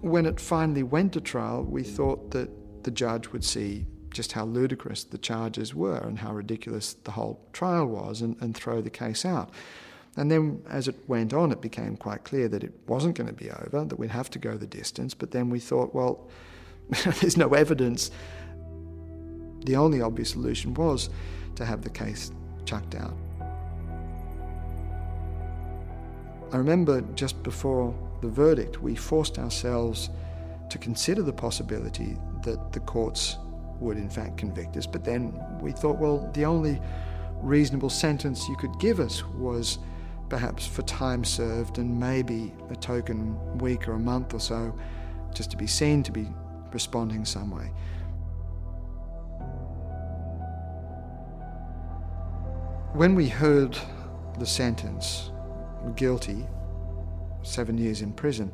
When 0.00 0.26
it 0.26 0.40
finally 0.40 0.82
went 0.82 1.12
to 1.12 1.20
trial, 1.20 1.62
we 1.62 1.82
thought 1.82 2.30
that 2.30 2.50
the 2.84 2.90
judge 2.90 3.28
would 3.28 3.44
see 3.44 3.86
just 4.10 4.32
how 4.32 4.44
ludicrous 4.44 5.04
the 5.04 5.18
charges 5.18 5.74
were 5.74 5.98
and 5.98 6.18
how 6.18 6.32
ridiculous 6.32 6.94
the 7.04 7.12
whole 7.12 7.46
trial 7.52 7.86
was 7.86 8.22
and, 8.22 8.36
and 8.40 8.56
throw 8.56 8.80
the 8.80 8.90
case 8.90 9.24
out. 9.24 9.50
And 10.16 10.30
then 10.30 10.62
as 10.68 10.88
it 10.88 10.96
went 11.06 11.32
on, 11.32 11.52
it 11.52 11.60
became 11.60 11.96
quite 11.96 12.24
clear 12.24 12.48
that 12.48 12.64
it 12.64 12.72
wasn't 12.86 13.16
going 13.16 13.28
to 13.28 13.32
be 13.32 13.50
over, 13.50 13.84
that 13.84 13.98
we'd 13.98 14.10
have 14.10 14.30
to 14.30 14.38
go 14.38 14.56
the 14.56 14.66
distance. 14.66 15.14
But 15.14 15.30
then 15.30 15.50
we 15.50 15.60
thought, 15.60 15.94
well, 15.94 16.28
there's 17.20 17.36
no 17.36 17.50
evidence. 17.50 18.10
The 19.64 19.76
only 19.76 20.02
obvious 20.02 20.30
solution 20.30 20.74
was 20.74 21.10
to 21.56 21.64
have 21.64 21.82
the 21.82 21.90
case 21.90 22.32
chucked 22.64 22.94
out. 22.94 23.14
I 26.52 26.56
remember 26.56 27.02
just 27.14 27.40
before 27.44 27.94
the 28.22 28.28
verdict, 28.28 28.82
we 28.82 28.96
forced 28.96 29.38
ourselves 29.38 30.10
to 30.68 30.78
consider 30.78 31.22
the 31.22 31.32
possibility 31.32 32.16
that 32.42 32.72
the 32.72 32.80
courts 32.80 33.36
would 33.78 33.96
in 33.96 34.10
fact 34.10 34.36
convict 34.36 34.76
us. 34.76 34.86
But 34.86 35.04
then 35.04 35.38
we 35.60 35.72
thought, 35.72 35.98
well, 35.98 36.30
the 36.34 36.44
only 36.44 36.80
reasonable 37.40 37.90
sentence 37.90 38.48
you 38.48 38.56
could 38.56 38.78
give 38.78 39.00
us 39.00 39.24
was 39.24 39.78
perhaps 40.30 40.66
for 40.66 40.82
time 40.82 41.24
served 41.24 41.78
and 41.78 41.98
maybe 41.98 42.54
a 42.70 42.76
token 42.76 43.36
week 43.58 43.88
or 43.88 43.92
a 43.92 43.98
month 43.98 44.32
or 44.32 44.40
so 44.40 44.74
just 45.34 45.50
to 45.50 45.56
be 45.56 45.66
seen 45.66 46.02
to 46.04 46.12
be 46.12 46.28
responding 46.72 47.24
some 47.24 47.50
way. 47.50 47.70
When 52.94 53.14
we 53.14 53.28
heard 53.28 53.76
the 54.38 54.46
sentence, 54.46 55.30
guilty, 55.96 56.46
seven 57.42 57.76
years 57.76 58.00
in 58.00 58.12
prison, 58.12 58.52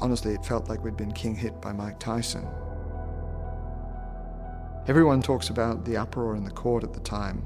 honestly, 0.00 0.34
it 0.34 0.44
felt 0.44 0.68
like 0.68 0.82
we'd 0.84 0.96
been 0.96 1.12
king 1.12 1.34
hit 1.34 1.60
by 1.60 1.72
Mike 1.72 1.98
Tyson. 1.98 2.46
Everyone 4.86 5.22
talks 5.22 5.48
about 5.48 5.84
the 5.84 5.96
uproar 5.96 6.36
in 6.36 6.44
the 6.44 6.50
court 6.50 6.84
at 6.84 6.92
the 6.92 7.00
time. 7.00 7.42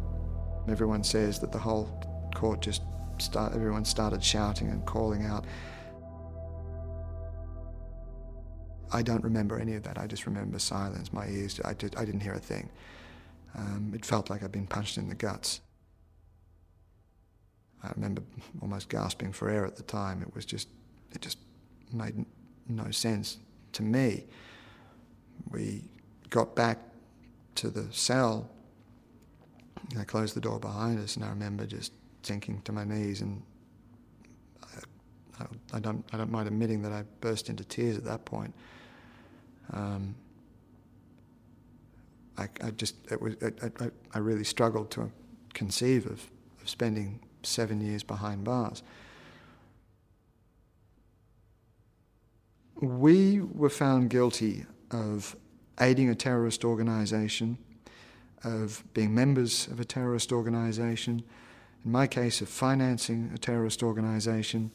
Everyone 0.71 1.03
says 1.03 1.39
that 1.41 1.53
the 1.53 1.59
whole 1.59 1.89
court 2.35 2.61
just 2.61 2.83
start, 3.19 3.55
everyone 3.55 3.85
started 3.85 4.23
shouting 4.23 4.69
and 4.69 4.85
calling 4.87 5.25
out. 5.25 5.45
I 8.93 9.03
don't 9.03 9.23
remember 9.23 9.59
any 9.59 9.75
of 9.75 9.83
that. 9.85 9.99
I 9.99 10.07
just 10.07 10.27
remember 10.27 10.59
silence. 10.59 11.13
My 11.13 11.27
ears, 11.27 11.61
I, 11.65 11.75
did, 11.75 11.95
I 11.97 12.05
didn't 12.05 12.21
hear 12.21 12.35
a 12.35 12.39
thing. 12.39 12.71
Um, 13.57 13.93
it 13.95 14.05
felt 14.05 14.31
like 14.31 14.43
I'd 14.43 14.53
been 14.53 14.67
punched 14.67 14.99
in 14.99 15.09
the 15.09 15.15
guts. 15.15 15.61
I 17.83 17.91
remember 17.95 18.23
almost 18.61 18.89
gasping 18.89 19.33
for 19.33 19.49
air 19.49 19.67
at 19.67 19.77
the 19.77 19.83
time. 19.83 20.23
It 20.23 20.35
was 20.35 20.45
just, 20.45 20.69
it 21.13 21.21
just 21.21 21.39
made 21.93 22.25
no 22.69 22.91
sense 22.91 23.39
to 23.73 23.83
me. 23.83 24.25
We 25.51 25.85
got 26.31 26.55
back 26.55 26.79
to 27.57 27.71
the 27.71 27.87
cell. 27.93 28.49
I 29.97 30.04
closed 30.04 30.35
the 30.35 30.40
door 30.40 30.59
behind 30.59 30.99
us, 30.99 31.16
and 31.16 31.25
I 31.25 31.28
remember 31.28 31.64
just 31.64 31.92
sinking 32.23 32.61
to 32.62 32.73
my 32.73 32.85
knees, 32.85 33.21
and 33.21 33.42
I, 34.62 35.45
I, 35.45 35.47
I 35.75 35.80
don't, 35.80 36.04
I 36.12 36.16
don't 36.16 36.30
mind 36.30 36.49
admitting 36.49 36.83
that 36.83 36.92
I 36.92 37.04
burst 37.21 37.49
into 37.49 37.64
tears 37.64 37.97
at 37.97 38.04
that 38.04 38.25
point. 38.25 38.52
Um, 39.73 40.14
I, 42.37 42.49
I, 42.62 42.71
just, 42.71 42.95
it 43.11 43.21
was, 43.21 43.35
I, 43.42 43.90
I 44.14 44.18
really 44.18 44.45
struggled 44.45 44.90
to 44.92 45.11
conceive 45.54 46.07
of, 46.07 46.28
of 46.61 46.68
spending 46.68 47.21
seven 47.42 47.80
years 47.80 48.02
behind 48.02 48.45
bars. 48.45 48.83
We 52.80 53.40
were 53.40 53.71
found 53.71 54.11
guilty 54.11 54.66
of 54.90 55.35
aiding 55.80 56.09
a 56.11 56.14
terrorist 56.14 56.64
organization, 56.64 57.59
of 58.45 58.83
being 58.95 59.14
members 59.14 59.66
of 59.68 59.80
a 59.80 59.85
terrorist 59.85 60.33
organization, 60.33 61.23
in 61.85 61.90
my 61.90 62.07
case, 62.07 62.40
of 62.40 62.49
financing 62.49 63.30
a 63.35 63.38
terrorist 63.38 63.83
organization, 63.83 64.71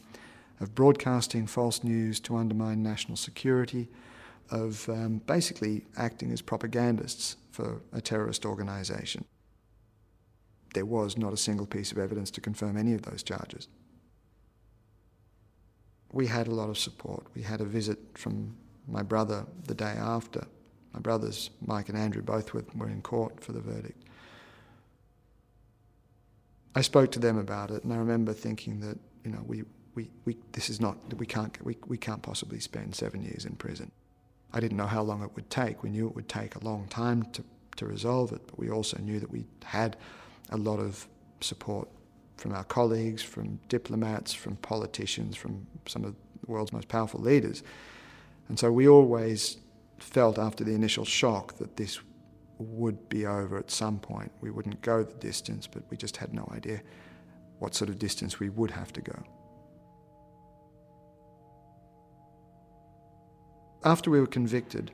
of 0.59 0.75
broadcasting 0.75 1.47
false 1.47 1.83
news 1.83 2.19
to 2.21 2.35
undermine 2.35 2.83
national 2.83 3.17
security, 3.17 3.89
of 4.51 4.87
um, 4.89 5.21
basically 5.25 5.85
acting 5.97 6.31
as 6.31 6.41
propagandists 6.41 7.37
for 7.51 7.81
a 7.91 8.01
terrorist 8.01 8.45
organization. 8.45 9.25
There 10.73 10.85
was 10.85 11.17
not 11.17 11.33
a 11.33 11.37
single 11.37 11.65
piece 11.65 11.91
of 11.91 11.97
evidence 11.97 12.31
to 12.31 12.41
confirm 12.41 12.77
any 12.77 12.93
of 12.93 13.03
those 13.03 13.23
charges. 13.23 13.67
We 16.11 16.27
had 16.27 16.47
a 16.47 16.53
lot 16.53 16.69
of 16.69 16.77
support. 16.77 17.25
We 17.35 17.41
had 17.41 17.61
a 17.61 17.65
visit 17.65 17.99
from 18.15 18.55
my 18.87 19.01
brother 19.01 19.45
the 19.65 19.75
day 19.75 19.95
after 19.97 20.45
my 20.93 20.99
brothers, 20.99 21.49
Mike 21.65 21.89
and 21.89 21.97
Andrew, 21.97 22.21
both 22.21 22.53
were, 22.53 22.63
in 22.87 23.01
court 23.01 23.43
for 23.43 23.51
the 23.51 23.59
verdict. 23.59 24.03
I 26.75 26.81
spoke 26.81 27.11
to 27.11 27.19
them 27.19 27.37
about 27.37 27.71
it, 27.71 27.83
and 27.83 27.93
I 27.93 27.97
remember 27.97 28.33
thinking 28.33 28.79
that, 28.81 28.97
you 29.23 29.31
know, 29.31 29.43
we, 29.45 29.63
we, 29.95 30.09
we, 30.25 30.37
this 30.53 30.69
is 30.69 30.79
not, 30.79 30.97
we 31.17 31.25
can't, 31.25 31.55
we, 31.63 31.77
we 31.87 31.97
can't 31.97 32.21
possibly 32.21 32.59
spend 32.59 32.95
seven 32.95 33.21
years 33.21 33.45
in 33.45 33.55
prison. 33.55 33.91
I 34.53 34.59
didn't 34.59 34.77
know 34.77 34.87
how 34.87 35.01
long 35.01 35.23
it 35.23 35.31
would 35.35 35.49
take. 35.49 35.81
We 35.81 35.89
knew 35.89 36.07
it 36.07 36.15
would 36.15 36.29
take 36.29 36.55
a 36.55 36.63
long 36.63 36.87
time 36.87 37.23
to, 37.33 37.43
to 37.77 37.85
resolve 37.85 38.31
it, 38.31 38.41
but 38.45 38.59
we 38.59 38.69
also 38.69 38.97
knew 38.99 39.19
that 39.19 39.31
we 39.31 39.45
had 39.63 39.97
a 40.51 40.57
lot 40.57 40.79
of 40.79 41.07
support 41.41 41.89
from 42.37 42.53
our 42.53 42.63
colleagues, 42.63 43.21
from 43.21 43.59
diplomats, 43.69 44.33
from 44.33 44.55
politicians, 44.57 45.35
from 45.35 45.65
some 45.87 46.03
of 46.03 46.13
the 46.13 46.51
world's 46.51 46.73
most 46.73 46.87
powerful 46.87 47.19
leaders. 47.19 47.63
And 48.49 48.59
so 48.59 48.71
we 48.71 48.87
always 48.87 49.57
felt 50.03 50.37
after 50.37 50.63
the 50.63 50.73
initial 50.73 51.05
shock 51.05 51.57
that 51.57 51.75
this 51.77 51.99
would 52.57 53.09
be 53.09 53.25
over 53.25 53.57
at 53.57 53.71
some 53.71 53.99
point. 53.99 54.31
We 54.41 54.51
wouldn't 54.51 54.81
go 54.81 55.03
the 55.03 55.13
distance, 55.15 55.65
but 55.65 55.83
we 55.89 55.97
just 55.97 56.17
had 56.17 56.33
no 56.33 56.49
idea 56.53 56.81
what 57.59 57.73
sort 57.73 57.89
of 57.89 57.97
distance 57.97 58.39
we 58.39 58.49
would 58.49 58.71
have 58.71 58.93
to 58.93 59.01
go. 59.01 59.23
After 63.85 64.11
we 64.11 64.19
were 64.19 64.27
convicted, 64.27 64.91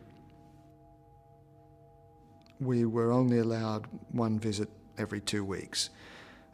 we 2.60 2.86
were 2.86 3.12
only 3.12 3.40
allowed 3.40 3.88
one 4.12 4.40
visit 4.40 4.70
every 4.98 5.22
two 5.22 5.44
weeks. 5.44 5.90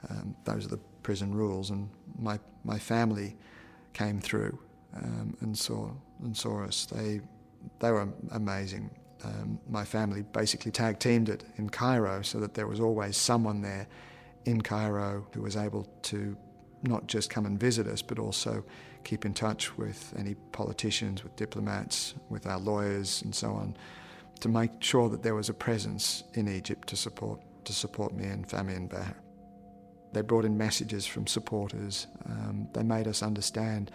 Um, 0.10 0.36
those 0.44 0.66
are 0.66 0.70
the 0.70 0.80
prison 1.04 1.34
rules, 1.34 1.70
and 1.70 1.90
my, 2.18 2.40
my 2.64 2.78
family 2.78 3.36
came 3.94 4.20
through 4.20 4.60
um, 4.96 5.36
and 5.42 5.58
saw 5.58 5.90
and 6.24 6.36
saw 6.36 6.64
us. 6.64 6.86
They 6.86 7.22
they 7.80 7.92
were 7.92 8.08
amazing. 8.32 8.90
Um, 9.24 9.60
my 9.68 9.86
family 9.86 10.22
basically 10.22 10.72
tag 10.72 11.00
teamed 11.00 11.30
it 11.30 11.44
in 11.56 11.70
Cairo 11.70 12.22
so 12.22 12.40
that 12.40 12.54
there 12.54 12.68
was 12.68 12.80
always 12.80 13.18
someone 13.18 13.62
there 13.62 13.88
in 14.46 14.62
Cairo 14.62 15.26
who 15.34 15.42
was 15.42 15.56
able 15.56 15.88
to 16.04 16.38
not 16.84 17.08
just 17.08 17.30
come 17.30 17.46
and 17.46 17.60
visit 17.60 17.88
us, 17.88 18.02
but 18.02 18.20
also 18.20 18.64
keep 19.04 19.26
in 19.26 19.34
touch 19.34 19.78
with 19.78 20.14
any 20.18 20.36
politicians, 20.52 21.24
with 21.24 21.36
diplomats, 21.36 22.16
with 22.30 22.46
our 22.46 22.60
lawyers, 22.60 23.22
and 23.24 23.34
so 23.34 23.52
on, 23.52 23.76
to 24.42 24.50
make 24.50 24.72
sure 24.80 25.10
that 25.10 25.24
there 25.24 25.36
was 25.36 25.50
a 25.50 25.54
presence 25.54 26.24
in 26.34 26.48
Egypt 26.48 26.88
to 26.90 26.96
support 26.96 27.40
to 27.64 27.74
support 27.74 28.14
me 28.14 28.26
and 28.26 28.48
Fahmy 28.48 28.76
and 28.76 28.88
Baher. 28.88 29.16
They 30.14 30.22
brought 30.22 30.46
in 30.46 30.56
messages 30.56 31.06
from 31.06 31.26
supporters. 31.26 32.06
Um, 32.26 32.68
they 32.74 32.84
made 32.84 33.08
us 33.08 33.24
understand 33.24 33.90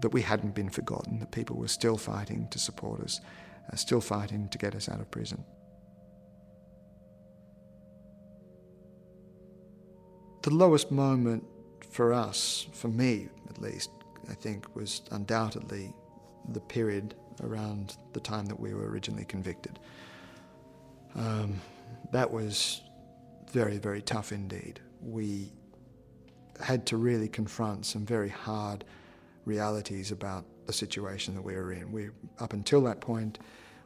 that 0.00 0.10
we 0.10 0.22
hadn't 0.22 0.54
been 0.54 0.70
forgotten, 0.70 1.18
that 1.20 1.30
people 1.30 1.56
were 1.56 1.68
still 1.68 1.96
fighting 1.96 2.48
to 2.50 2.58
support 2.58 3.00
us, 3.00 3.20
uh, 3.72 3.76
still 3.76 4.00
fighting 4.00 4.48
to 4.48 4.58
get 4.58 4.74
us 4.74 4.88
out 4.88 5.00
of 5.00 5.10
prison. 5.10 5.44
The 10.42 10.50
lowest 10.50 10.90
moment 10.90 11.44
for 11.90 12.12
us, 12.12 12.66
for 12.72 12.88
me 12.88 13.28
at 13.48 13.60
least, 13.60 13.90
I 14.28 14.34
think, 14.34 14.74
was 14.74 15.02
undoubtedly 15.12 15.92
the 16.48 16.60
period 16.60 17.14
around 17.42 17.96
the 18.12 18.20
time 18.20 18.46
that 18.46 18.58
we 18.58 18.74
were 18.74 18.88
originally 18.88 19.24
convicted. 19.24 19.78
Um, 21.14 21.60
that 22.12 22.30
was 22.30 22.82
very, 23.52 23.78
very 23.78 24.02
tough 24.02 24.32
indeed. 24.32 24.80
We 25.00 25.52
had 26.60 26.86
to 26.86 26.96
really 26.96 27.28
confront 27.28 27.86
some 27.86 28.04
very 28.04 28.28
hard 28.28 28.84
realities 29.44 30.10
about 30.10 30.44
the 30.66 30.72
situation 30.72 31.34
that 31.34 31.42
we 31.42 31.54
were 31.54 31.72
in. 31.72 31.90
We, 31.92 32.10
up 32.38 32.52
until 32.52 32.80
that 32.82 33.00
point, 33.00 33.38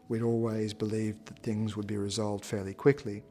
we'd 0.08 0.22
always 0.22 0.74
believed 0.74 1.26
that 1.26 1.38
things 1.40 1.76
would 1.76 1.86
be 1.86 1.96
resolved 1.96 2.44
fairly 2.44 2.74
quickly. 2.74 3.22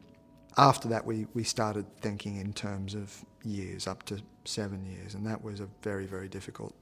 After 0.57 0.87
that, 0.89 1.05
we, 1.05 1.27
we 1.33 1.43
started 1.43 1.85
thinking 2.01 2.37
in 2.37 2.53
terms 2.53 2.95
of 2.95 3.23
years, 3.43 3.87
up 3.87 4.03
to 4.03 4.21
seven 4.45 4.85
years, 4.85 5.13
and 5.13 5.25
that 5.25 5.43
was 5.43 5.59
a 5.59 5.67
very, 5.81 6.05
very 6.05 6.27
difficult 6.27 6.73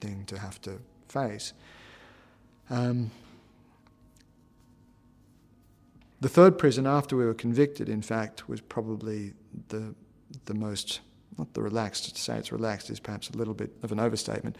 thing 0.00 0.24
to 0.26 0.38
have 0.38 0.60
to 0.62 0.78
face. 1.08 1.52
Um, 2.70 3.10
the 6.20 6.28
third 6.28 6.58
prison 6.58 6.86
after 6.86 7.16
we 7.16 7.24
were 7.24 7.34
convicted, 7.34 7.88
in 7.88 8.02
fact, 8.02 8.48
was 8.48 8.60
probably 8.60 9.34
the 9.68 9.94
the 10.46 10.54
most 10.54 11.00
not 11.38 11.54
the 11.54 11.62
relaxed. 11.62 12.14
To 12.14 12.20
say 12.20 12.36
it's 12.36 12.52
relaxed 12.52 12.90
is 12.90 13.00
perhaps 13.00 13.30
a 13.30 13.36
little 13.36 13.54
bit 13.54 13.72
of 13.82 13.92
an 13.92 14.00
overstatement, 14.00 14.56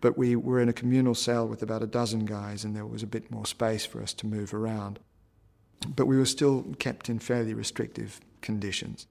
but 0.00 0.18
we 0.18 0.36
were 0.36 0.60
in 0.60 0.68
a 0.68 0.72
communal 0.72 1.14
cell 1.14 1.46
with 1.46 1.62
about 1.62 1.82
a 1.82 1.86
dozen 1.86 2.24
guys, 2.24 2.64
and 2.64 2.74
there 2.74 2.86
was 2.86 3.02
a 3.02 3.06
bit 3.06 3.30
more 3.30 3.46
space 3.46 3.84
for 3.84 4.02
us 4.02 4.12
to 4.14 4.26
move 4.26 4.52
around. 4.52 4.98
But 5.96 6.06
we 6.06 6.16
were 6.16 6.26
still 6.26 6.64
kept 6.78 7.08
in 7.08 7.18
fairly 7.18 7.54
restrictive 7.54 8.20
conditions. 8.40 9.06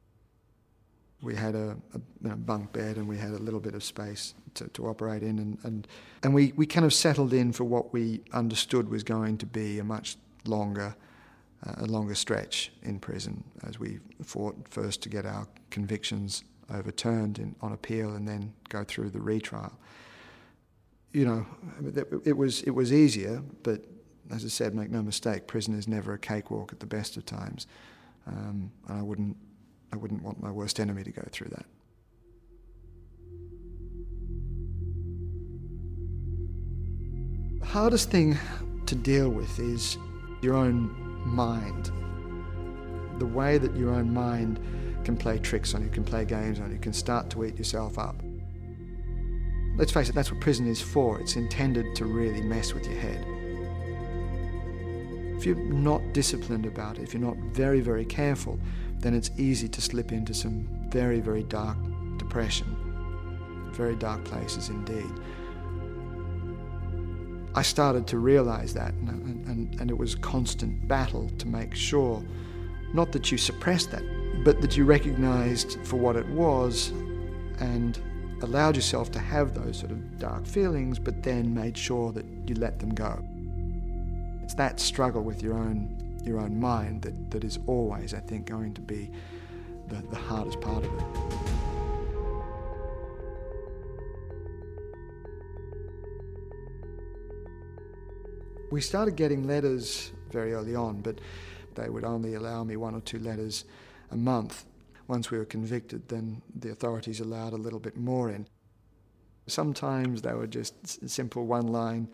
We 1.22 1.36
had 1.36 1.54
a, 1.56 1.78
a 1.94 2.00
you 2.22 2.30
know, 2.30 2.36
bunk 2.36 2.74
bed 2.74 2.98
and 2.98 3.08
we 3.08 3.18
had 3.18 3.32
a 3.32 3.38
little 3.38 3.60
bit 3.60 3.76
of 3.76 3.84
space 3.84 4.34
to, 4.56 4.68
to 4.70 4.88
operate 4.88 5.22
in, 5.22 5.38
and, 5.38 5.58
and, 5.64 5.88
and 6.24 6.34
we, 6.34 6.54
we 6.56 6.66
kind 6.66 6.86
of 6.86 6.94
settled 6.94 7.34
in 7.34 7.52
for 7.52 7.64
what 7.64 7.94
we 7.94 8.22
understood 8.34 8.90
was 8.90 9.04
going 9.04 9.38
to 9.38 9.46
be 9.46 9.80
a 9.80 9.84
much 9.84 10.18
longer 10.46 10.96
uh, 11.66 11.74
a 11.78 11.86
longer 11.86 12.16
stretch 12.16 12.72
in 12.82 13.00
prison 13.00 13.44
as 13.64 13.80
we 13.80 14.00
fought 14.24 14.56
first 14.70 15.04
to 15.04 15.10
get 15.10 15.26
our 15.26 15.48
convictions 15.70 16.44
overturned 16.74 17.40
in, 17.40 17.56
on 17.62 17.74
appeal 17.74 18.14
and 18.16 18.28
then 18.28 18.54
go 18.70 18.84
through 18.84 19.10
the 19.10 19.22
retrial. 19.22 19.72
You 21.14 21.26
know, 21.26 21.46
it 22.24 22.38
was, 22.38 22.62
it 22.64 22.72
was 22.72 22.94
easier, 22.94 23.44
but 23.64 23.84
as 24.32 24.46
I 24.46 24.48
said, 24.48 24.74
make 24.74 24.90
no 24.90 25.02
mistake, 25.02 25.48
prison 25.48 25.78
is 25.78 25.88
never 25.88 26.14
a 26.14 26.20
cakewalk 26.20 26.72
at 26.72 26.80
the 26.80 26.86
best 26.86 27.18
of 27.18 27.26
times. 27.26 27.68
Um, 28.28 28.72
and 28.88 29.00
I 29.00 29.02
wouldn't, 29.02 29.36
I 29.92 29.98
wouldn't 29.98 30.24
want 30.24 30.42
my 30.42 30.52
worst 30.52 30.80
enemy 30.80 31.04
to 31.04 31.12
go 31.12 31.24
through 31.32 31.50
that. 31.50 31.66
The 37.60 37.66
hardest 37.66 38.10
thing 38.10 38.38
to 38.86 38.96
deal 38.96 39.30
with 39.30 39.60
is 39.60 39.98
your 40.42 40.56
own 40.56 40.96
mind. 41.26 41.92
The 43.20 43.26
way 43.26 43.58
that 43.58 43.76
your 43.76 43.92
own 43.92 44.14
mind 44.14 44.60
can 45.04 45.18
play 45.18 45.38
tricks 45.40 45.74
on 45.74 45.84
you, 45.84 45.90
can 45.90 46.04
play 46.04 46.26
games 46.26 46.60
on 46.60 46.72
you, 46.72 46.78
can 46.78 46.94
start 46.94 47.30
to 47.32 47.44
eat 47.44 47.58
yourself 47.58 47.98
up. 47.98 48.16
Let's 49.78 49.92
face 49.92 50.10
it, 50.10 50.16
that's 50.16 50.32
what 50.32 50.42
prison 50.42 50.68
is 50.68 50.82
for. 50.82 51.20
It's 51.20 51.36
intended 51.36 51.96
to 51.96 52.06
really 52.06 52.42
mess 52.42 52.74
with 52.74 52.86
your 52.86 53.00
head. 53.00 53.26
If 55.38 55.46
you're 55.46 55.56
not 55.56 56.14
disciplined 56.14 56.66
about 56.66 57.00
it, 57.00 57.04
if 57.04 57.14
you're 57.14 57.22
not 57.22 57.38
very, 57.52 57.80
very 57.80 58.06
careful, 58.06 58.60
then 59.00 59.14
it's 59.16 59.32
easy 59.38 59.68
to 59.70 59.82
slip 59.82 60.12
into 60.12 60.34
some 60.34 60.68
very, 60.90 61.20
very 61.20 61.44
dark 61.44 61.78
depression. 62.18 63.72
Very 63.74 63.96
dark 63.96 64.24
places 64.26 64.70
indeed. 64.70 65.10
I 67.56 67.64
started 67.64 68.08
to 68.08 68.20
realize 68.20 68.74
that, 68.76 68.94
and, 68.94 69.48
and, 69.48 69.82
and, 69.82 69.90
it 69.90 69.98
was 69.98 70.16
constant 70.16 70.88
battle 70.88 71.30
to 71.38 71.48
make 71.48 71.76
sure, 71.76 72.24
not 72.94 73.12
that 73.12 73.32
you 73.32 73.38
suppressed 73.38 73.92
that, 73.92 74.04
but 74.44 74.62
that 74.62 74.76
you 74.76 74.86
recognized 74.86 75.80
for 75.84 75.98
what 75.98 76.16
it 76.16 76.28
was 76.28 76.90
and 77.60 78.00
allowed 78.42 78.76
yourself 78.76 79.12
to 79.12 79.20
have 79.20 79.54
those 79.54 79.78
sort 79.78 79.92
of 79.92 80.18
dark 80.18 80.46
feelings, 80.46 80.98
but 80.98 81.22
then 81.22 81.54
made 81.54 81.78
sure 81.78 82.12
that 82.12 82.26
you 82.48 82.56
let 82.56 82.80
them 82.80 82.94
go. 82.94 83.24
It's 84.44 84.56
that 84.56 84.80
struggle 84.80 85.22
with 85.22 85.44
your 85.44 85.54
own, 85.54 86.20
your 86.26 86.40
own 86.40 86.60
mind 86.60 87.04
that, 87.04 87.32
that 87.32 87.44
is 87.44 87.60
always, 87.68 88.14
I 88.14 88.20
think, 88.20 88.48
going 88.48 88.74
to 88.74 88.82
be 88.82 89.12
the, 89.88 90.02
the 90.10 90.16
hardest 90.16 90.60
part 90.60 90.84
of 90.84 90.92
it. 90.94 91.04
We 98.72 98.80
started 98.80 99.18
getting 99.18 99.46
letters 99.46 100.14
very 100.32 100.54
early 100.54 100.76
on, 100.76 101.02
but 101.02 101.20
they 101.76 101.90
would 101.90 102.06
only 102.06 102.36
allow 102.36 102.64
me 102.64 102.78
one 102.78 102.96
or 102.96 103.02
two 103.02 103.20
letters 103.20 103.66
a 104.12 104.18
month. 104.18 104.66
Once 105.08 105.32
we 105.32 105.38
were 105.38 105.46
convicted, 105.46 106.08
then 106.08 106.42
the 106.56 106.72
authorities 106.72 107.20
allowed 107.20 107.54
a 107.54 107.58
little 107.58 107.80
bit 107.80 107.98
more 107.98 108.30
in. 108.30 108.48
Sometimes 109.48 110.22
they 110.22 110.34
were 110.34 110.48
just 110.48 111.10
simple 111.10 111.46
one 111.46 111.68
line 111.68 112.08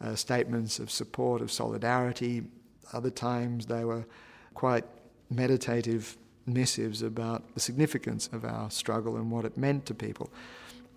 uh, 0.00 0.14
statements 0.14 0.78
of 0.78 0.90
support, 0.90 1.42
of 1.42 1.50
solidarity. 1.50 2.44
Other 2.92 3.10
times 3.10 3.66
they 3.66 3.84
were 3.84 4.06
quite 4.54 4.84
meditative 5.30 6.16
missives 6.46 7.02
about 7.02 7.54
the 7.54 7.60
significance 7.60 8.28
of 8.32 8.44
our 8.44 8.70
struggle 8.70 9.16
and 9.16 9.30
what 9.30 9.44
it 9.44 9.56
meant 9.56 9.84
to 9.86 9.94
people. 9.94 10.30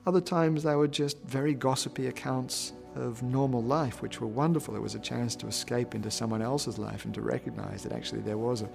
Other 0.05 0.21
times 0.21 0.63
they 0.63 0.75
were 0.75 0.87
just 0.87 1.21
very 1.23 1.53
gossipy 1.53 2.07
accounts 2.07 2.73
of 2.95 3.21
normal 3.23 3.61
life, 3.61 4.01
which 4.01 4.19
were 4.19 4.27
wonderful. 4.27 4.75
It 4.75 4.81
was 4.81 4.95
a 4.95 4.99
chance 4.99 5.35
to 5.37 5.47
escape 5.47 5.95
into 5.95 6.11
someone 6.11 6.41
else's 6.41 6.77
life 6.77 7.05
and 7.05 7.13
to 7.13 7.21
recognize 7.21 7.83
that 7.83 7.91
actually 7.91 8.21
there 8.21 8.37
was 8.37 8.63
a, 8.63 8.69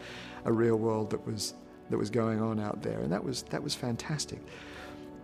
a 0.44 0.52
real 0.52 0.76
world 0.76 1.10
that 1.10 1.26
was, 1.26 1.54
that 1.90 1.98
was 1.98 2.10
going 2.10 2.40
on 2.40 2.60
out 2.60 2.82
there. 2.82 3.00
And 3.00 3.12
that 3.12 3.22
was, 3.22 3.42
that 3.44 3.62
was 3.62 3.74
fantastic. 3.74 4.40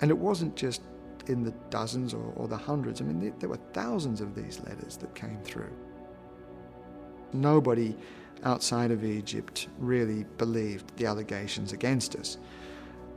And 0.01 0.11
it 0.11 0.18
wasn't 0.18 0.57
just 0.57 0.83
in 1.27 1.44
the 1.44 1.53
dozens 1.70 2.14
or, 2.14 2.33
or 2.37 2.48
the 2.48 2.57
hundreds. 2.57 3.01
I 3.01 3.05
mean, 3.05 3.20
there, 3.20 3.33
there 3.38 3.48
were 3.48 3.61
thousands 3.72 4.20
of 4.20 4.35
these 4.35 4.61
letters 4.61 4.96
that 4.98 5.14
came 5.14 5.38
through. 5.42 5.72
Nobody 7.33 7.96
outside 8.44 8.90
of 8.90 9.05
Egypt 9.05 9.68
really 9.79 10.25
believed 10.38 10.96
the 10.96 11.07
allegations 11.07 11.72
against 11.72 12.16
us. 12.16 12.38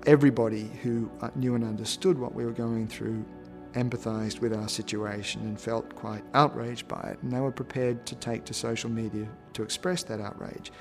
Everybody 0.06 0.70
who 0.84 1.10
uh, 1.22 1.30
knew 1.36 1.56
and 1.56 1.64
understood 1.64 2.18
what 2.18 2.36
we 2.36 2.46
were 2.46 2.52
going 2.52 2.88
through 2.88 3.26
empathized 3.74 4.40
with 4.40 4.54
our 4.54 4.70
situation 4.70 5.42
and 5.42 5.60
felt 5.60 5.94
quite 5.96 6.24
outraged 6.34 6.88
by 6.88 7.02
it, 7.12 7.22
and 7.22 7.32
they 7.32 7.40
were 7.40 7.52
prepared 7.52 8.06
to 8.06 8.16
take 8.16 8.46
to 8.46 8.54
social 8.54 8.90
media 8.90 9.28
to 9.54 9.64
express 9.64 10.04
that 10.04 10.22
outrage. 10.22 10.72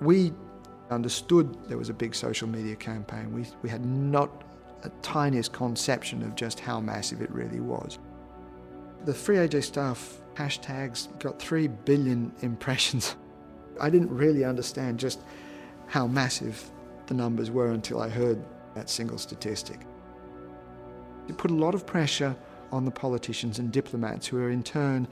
We 0.00 0.32
understood 0.90 1.56
there 1.68 1.78
was 1.78 1.88
a 1.88 1.94
big 1.94 2.14
social 2.14 2.48
media 2.48 2.76
campaign. 2.76 3.32
We, 3.32 3.46
we 3.62 3.68
had 3.68 3.84
not 3.84 4.44
a 4.82 4.88
tiniest 5.02 5.52
conception 5.52 6.22
of 6.22 6.34
just 6.34 6.60
how 6.60 6.80
massive 6.80 7.20
it 7.20 7.30
really 7.30 7.60
was. 7.60 7.98
The 9.04 9.14
Free 9.14 9.36
AJ 9.36 9.64
Staff 9.64 10.20
hashtags 10.34 11.08
got 11.18 11.38
3 11.38 11.68
billion 11.68 12.32
impressions. 12.40 13.16
I 13.80 13.90
didn't 13.90 14.10
really 14.10 14.44
understand 14.44 14.98
just 14.98 15.20
how 15.86 16.06
massive 16.06 16.70
the 17.06 17.14
numbers 17.14 17.50
were 17.50 17.68
until 17.68 18.00
I 18.00 18.08
heard 18.08 18.42
that 18.74 18.88
single 18.88 19.18
statistic. 19.18 19.80
It 21.28 21.36
put 21.36 21.50
a 21.50 21.54
lot 21.54 21.74
of 21.74 21.86
pressure 21.86 22.36
on 22.72 22.84
the 22.84 22.90
politicians 22.90 23.58
and 23.58 23.72
diplomats 23.72 24.26
who 24.26 24.38
are 24.38 24.50
in 24.50 24.62
turn 24.62 25.08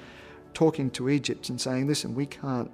talking 0.54 0.90
to 0.90 1.08
Egypt 1.08 1.48
and 1.48 1.60
saying, 1.60 1.86
listen, 1.86 2.14
we 2.14 2.26
can't 2.26 2.70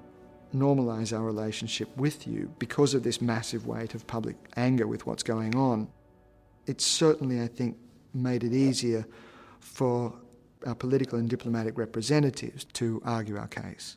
normalize 0.55 1.17
our 1.17 1.25
relationship 1.25 1.95
with 1.97 2.27
you 2.27 2.53
because 2.59 2.95
of 2.95 3.03
this 3.03 3.21
massive 3.21 3.67
weight 3.67 3.95
of 3.95 4.07
public 4.07 4.37
anger 4.57 4.87
with 4.87 5.07
what's 5.07 5.23
going 5.23 5.55
on. 5.55 5.89
It 6.67 6.81
certainly, 6.81 7.43
I 7.43 7.47
think, 7.47 7.77
made 8.13 8.45
it 8.45 8.53
easier 8.53 9.07
for 9.61 10.15
our 10.67 10.75
political 10.75 11.19
and 11.19 11.29
diplomatic 11.29 11.77
representatives 11.77 12.65
to 12.65 13.03
argue 13.05 13.37
our 13.37 13.49
case. 13.49 13.97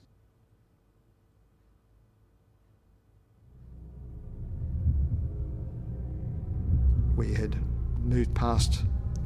We 7.15 7.33
had 7.33 7.55
moved 8.03 8.33
past 8.35 8.83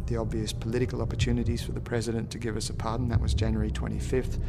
the 0.07 0.17
obvious 0.17 0.53
political 0.53 1.01
opportunities 1.01 1.61
for 1.63 1.71
the 1.71 1.81
president 1.81 2.29
to 2.31 2.37
give 2.37 2.57
us 2.57 2.69
a 2.69 2.73
pardon. 2.73 3.09
That 3.09 3.21
was 3.21 3.33
January 3.33 3.71
25th, 3.71 4.39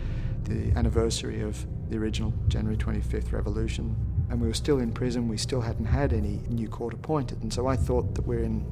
the 0.45 0.73
anniversary 0.77 1.41
of 1.41 1.67
the 1.91 1.97
original 1.99 2.33
January 2.49 2.77
25th 2.77 3.33
revolution. 3.33 3.97
And 4.31 4.41
we 4.41 4.49
were 4.49 4.55
still 4.55 4.79
in 4.79 4.93
prison, 4.93 5.29
we 5.29 5.37
still 5.37 5.61
hadn't 5.61 5.87
had 5.87 6.13
any 6.13 6.41
new 6.49 6.69
court 6.69 6.95
appointed. 6.95 7.43
And 7.43 7.53
so 7.53 7.67
I 7.67 7.77
thought 7.77 8.15
that 8.15 8.27
we're 8.27 8.43
in 8.43 8.65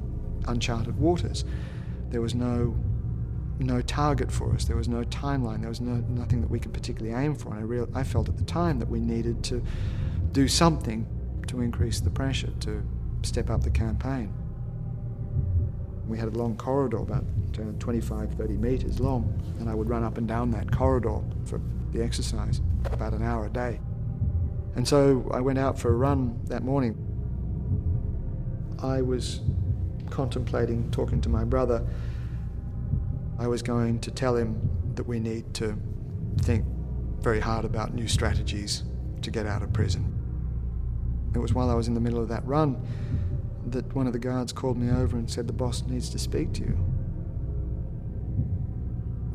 uncharted 0.48 0.98
waters. 0.98 1.44
There 2.08 2.20
was 2.20 2.34
no 2.34 2.76
no 3.60 3.82
target 3.82 4.32
for 4.32 4.54
us. 4.54 4.64
There 4.64 4.76
was 4.76 4.88
no 4.88 5.04
timeline. 5.04 5.60
There 5.60 5.68
was 5.68 5.80
no, 5.80 6.02
nothing 6.08 6.40
that 6.40 6.50
we 6.50 6.58
could 6.58 6.72
particularly 6.72 7.14
aim 7.14 7.34
for. 7.34 7.50
And 7.50 7.58
I, 7.58 7.62
real, 7.62 7.88
I 7.94 8.02
felt 8.02 8.28
at 8.28 8.36
the 8.36 8.44
time 8.44 8.78
that 8.78 8.88
we 8.88 9.00
needed 9.00 9.44
to 9.44 9.62
do 10.32 10.48
something 10.48 11.06
to 11.48 11.60
increase 11.60 12.00
the 12.00 12.10
pressure, 12.10 12.52
to 12.60 12.82
step 13.22 13.50
up 13.50 13.62
the 13.62 13.70
campaign. 13.70 14.32
We 16.06 16.18
had 16.18 16.28
a 16.28 16.38
long 16.38 16.56
corridor, 16.56 16.98
about 16.98 17.24
uh, 17.58 17.72
25, 17.78 18.34
30 18.34 18.56
meters 18.56 19.00
long, 19.00 19.40
and 19.58 19.68
I 19.68 19.74
would 19.74 19.88
run 19.88 20.04
up 20.04 20.18
and 20.18 20.26
down 20.26 20.50
that 20.52 20.72
corridor 20.72 21.20
for 21.44 21.60
the 21.92 22.02
exercise, 22.02 22.60
about 22.84 23.12
an 23.12 23.22
hour 23.22 23.46
a 23.46 23.50
day. 23.50 23.80
And 24.76 24.86
so 24.86 25.28
I 25.32 25.40
went 25.40 25.58
out 25.58 25.78
for 25.78 25.90
a 25.90 25.96
run 25.96 26.40
that 26.44 26.62
morning. 26.62 26.96
I 28.82 29.02
was 29.02 29.40
contemplating 30.10 30.90
talking 30.90 31.20
to 31.22 31.28
my 31.28 31.44
brother. 31.44 31.86
I 33.38 33.46
was 33.46 33.62
going 33.62 34.00
to 34.00 34.10
tell 34.10 34.36
him 34.36 34.60
that 34.94 35.04
we 35.04 35.18
need 35.18 35.52
to 35.54 35.76
think 36.42 36.64
very 37.20 37.40
hard 37.40 37.64
about 37.64 37.94
new 37.94 38.08
strategies 38.08 38.84
to 39.22 39.30
get 39.30 39.46
out 39.46 39.62
of 39.62 39.72
prison. 39.72 40.16
It 41.34 41.38
was 41.38 41.54
while 41.54 41.70
I 41.70 41.74
was 41.74 41.88
in 41.88 41.94
the 41.94 42.00
middle 42.00 42.20
of 42.20 42.28
that 42.28 42.44
run 42.46 42.80
that 43.66 43.94
one 43.94 44.06
of 44.06 44.12
the 44.12 44.18
guards 44.18 44.52
called 44.52 44.76
me 44.76 44.90
over 44.90 45.16
and 45.16 45.30
said 45.30 45.46
the 45.46 45.52
boss 45.52 45.84
needs 45.86 46.08
to 46.10 46.18
speak 46.18 46.52
to 46.54 46.60
you. 46.62 46.78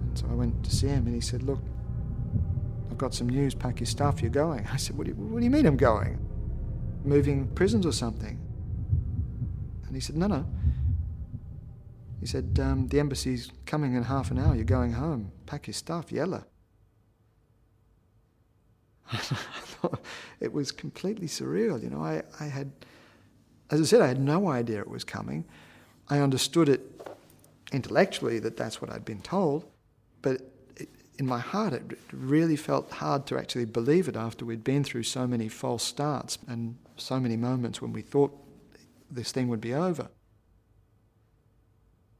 And 0.02 0.18
so 0.18 0.28
I 0.30 0.34
went 0.34 0.64
to 0.64 0.76
see 0.76 0.88
him 0.88 1.06
and 1.06 1.16
he 1.16 1.22
said, 1.22 1.44
Look, 1.44 1.62
I've 2.96 3.00
got 3.00 3.14
some 3.14 3.28
news, 3.28 3.54
pack 3.54 3.82
your 3.82 3.88
stuff, 3.88 4.22
you're 4.22 4.32
going. 4.32 4.66
I 4.72 4.78
said, 4.78 4.98
What 4.98 5.04
do 5.04 5.12
you, 5.12 5.18
what 5.18 5.40
do 5.40 5.44
you 5.44 5.52
mean 5.52 5.66
I'm 5.66 5.76
going? 5.76 6.18
Moving 7.04 7.46
prisons 7.50 7.86
or 7.86 7.92
something? 7.92 8.40
And 9.86 9.94
he 9.94 10.00
said, 10.00 10.16
No, 10.16 10.28
no. 10.28 10.46
He 12.22 12.26
said, 12.26 12.58
um, 12.64 12.88
The 12.88 13.02
embassy's 13.02 13.52
coming 13.66 13.96
in 13.96 14.04
half 14.04 14.32
an 14.32 14.40
hour, 14.40 14.56
you're 14.56 14.64
going 14.64 14.94
home. 14.94 15.34
Pack 15.46 15.68
your 15.68 15.74
stuff, 15.74 16.10
yella. 16.10 16.46
it 20.40 20.54
was 20.54 20.72
completely 20.72 21.28
surreal. 21.28 21.84
You 21.84 21.90
know, 21.90 22.02
I, 22.02 22.24
I 22.40 22.46
had, 22.46 22.72
as 23.72 23.82
I 23.82 23.84
said, 23.84 24.00
I 24.00 24.08
had 24.08 24.22
no 24.22 24.48
idea 24.48 24.80
it 24.80 24.90
was 24.90 25.04
coming. 25.04 25.44
I 26.08 26.20
understood 26.20 26.70
it 26.70 27.02
intellectually 27.74 28.40
that 28.40 28.56
that's 28.56 28.82
what 28.82 28.90
I'd 28.90 29.04
been 29.04 29.22
told, 29.22 29.66
but 30.22 30.55
in 31.18 31.26
my 31.26 31.40
heart, 31.40 31.74
it 31.74 31.98
really 32.12 32.56
felt 32.56 32.92
hard 32.92 33.26
to 33.28 33.38
actually 33.38 33.66
believe 33.66 34.08
it 34.08 34.16
after 34.16 34.46
we'd 34.46 34.64
been 34.64 34.84
through 34.84 35.04
so 35.04 35.26
many 35.26 35.48
false 35.48 35.84
starts 35.84 36.38
and 36.48 36.78
so 36.98 37.20
many 37.20 37.38
moments 37.38 37.82
when 37.82 37.94
we 37.94 38.02
thought 38.02 38.32
this 39.10 39.32
thing 39.32 39.48
would 39.48 39.62
be 39.62 39.74
over. 39.74 40.10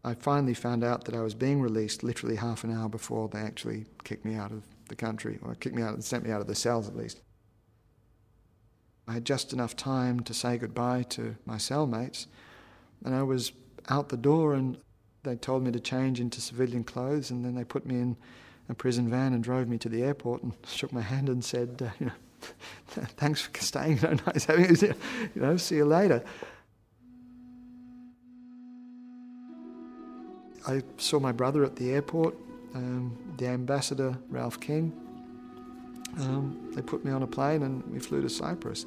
I 0.04 0.14
finally 0.14 0.54
found 0.54 0.84
out 0.84 1.06
that 1.06 1.16
I 1.16 1.22
was 1.22 1.34
being 1.34 1.62
released 1.62 2.04
literally 2.04 2.36
half 2.36 2.64
an 2.64 2.72
hour 2.72 2.88
before 2.88 3.28
they 3.28 3.40
actually 3.40 3.86
kicked 4.04 4.24
me 4.24 4.36
out 4.36 4.52
of 4.52 4.64
the 4.88 4.96
country, 4.96 5.40
or 5.42 5.56
kicked 5.56 5.76
me 5.76 5.82
out 5.82 5.96
and 5.96 6.04
sent 6.04 6.24
me 6.24 6.32
out 6.32 6.42
of 6.42 6.48
the 6.48 6.56
cells 6.56 6.88
at 6.88 6.96
least. 6.96 7.22
I 9.08 9.14
had 9.14 9.26
just 9.26 9.52
enough 9.52 9.76
time 9.76 10.20
to 10.22 10.34
say 10.34 10.58
goodbye 10.58 11.04
to 11.10 11.36
my 11.46 11.56
cellmates, 11.56 12.28
and 13.04 13.16
I 13.16 13.24
was 13.24 13.52
out 13.90 14.10
the 14.10 14.18
door, 14.18 14.54
and 14.54 14.78
they 15.24 15.36
told 15.36 15.64
me 15.64 15.72
to 15.72 15.80
change 15.80 16.20
into 16.20 16.40
civilian 16.40 16.84
clothes, 16.84 17.32
and 17.32 17.44
then 17.44 17.56
they 17.56 17.64
put 17.64 17.86
me 17.86 17.96
in 17.96 18.18
a 18.70 18.74
prison 18.74 19.10
van 19.10 19.34
and 19.34 19.44
drove 19.44 19.68
me 19.68 19.78
to 19.78 19.90
the 19.90 20.04
airport 20.04 20.44
and 20.44 20.54
shook 20.68 20.92
my 20.92 21.02
hand 21.02 21.30
and 21.30 21.44
said, 21.44 21.82
uh, 21.82 21.90
you 22.00 22.08
know, 22.08 22.14
thanks 23.18 23.42
for 23.42 23.60
staying, 23.60 23.98
you 24.02 24.20
nice 24.26 24.46
having 24.46 24.76
you, 24.76 24.94
you 25.36 25.42
know, 25.42 25.58
see 25.58 25.76
you 25.76 25.86
later. 25.86 26.24
I 30.68 30.82
saw 30.98 31.20
my 31.20 31.32
brother 31.32 31.64
at 31.64 31.76
the 31.76 31.92
airport 31.92 32.36
um, 32.76 33.18
the 33.38 33.48
ambassador, 33.48 34.18
Ralph 34.30 34.60
King. 34.60 34.94
Um, 36.20 36.72
they 36.76 36.82
put 36.82 37.04
me 37.04 37.12
on 37.12 37.24
a 37.24 37.28
plane 37.28 37.64
and 37.64 37.84
we 37.92 38.00
flew 38.00 38.22
to 38.22 38.30
Cyprus. 38.30 38.86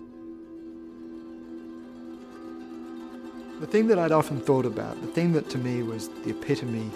The 3.60 3.66
thing 3.66 3.88
that 3.88 3.98
I'd 3.98 4.12
often 4.12 4.40
thought 4.40 4.66
about, 4.66 5.00
the 5.00 5.08
thing 5.08 5.32
that 5.32 5.50
to 5.50 5.58
me 5.58 5.82
was 5.82 6.08
the 6.08 6.30
epitome 6.30 6.90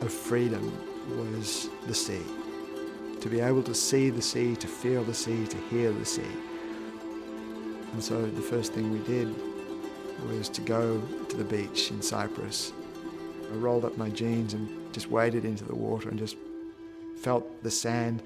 of 0.00 0.12
freedom, 0.12 0.72
was 1.08 1.68
the 1.86 1.94
sea. 1.94 2.22
To 3.20 3.28
be 3.28 3.40
able 3.40 3.62
to 3.62 3.74
see 3.74 4.10
the 4.10 4.22
sea, 4.22 4.56
to 4.56 4.66
feel 4.66 5.04
the 5.04 5.14
sea, 5.14 5.46
to 5.46 5.56
hear 5.70 5.92
the 5.92 6.04
sea. 6.04 6.22
And 7.92 8.02
so 8.02 8.22
the 8.22 8.42
first 8.42 8.72
thing 8.72 8.90
we 8.90 8.98
did 9.00 9.34
was 10.26 10.48
to 10.50 10.60
go 10.60 11.00
to 11.28 11.36
the 11.36 11.44
beach 11.44 11.90
in 11.90 12.02
Cyprus. 12.02 12.72
I 13.50 13.54
rolled 13.56 13.84
up 13.84 13.96
my 13.96 14.08
jeans 14.08 14.54
and 14.54 14.68
just 14.92 15.10
waded 15.10 15.44
into 15.44 15.64
the 15.64 15.74
water 15.74 16.08
and 16.08 16.18
just 16.18 16.36
felt 17.16 17.62
the 17.62 17.70
sand 17.70 18.22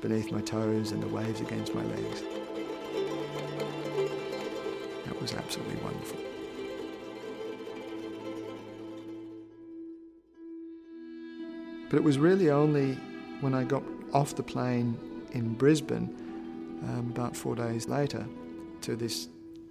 beneath 0.00 0.30
my 0.30 0.40
toes 0.40 0.92
and 0.92 1.02
the 1.02 1.08
waves 1.08 1.40
against 1.40 1.74
my 1.74 1.84
legs. 1.84 2.22
That 5.06 5.20
was 5.20 5.32
absolutely 5.34 5.76
wonderful. 5.76 6.27
But 11.88 11.96
it 11.96 12.04
was 12.04 12.18
really 12.18 12.50
only 12.50 12.94
when 13.40 13.54
I 13.54 13.64
got 13.64 13.82
off 14.12 14.34
the 14.34 14.42
plane 14.42 14.98
in 15.32 15.54
Brisbane, 15.54 16.14
um, 16.84 17.10
about 17.14 17.36
four 17.36 17.54
days 17.54 17.88
later, 17.88 18.26
to 18.82 18.96
this 18.96 19.28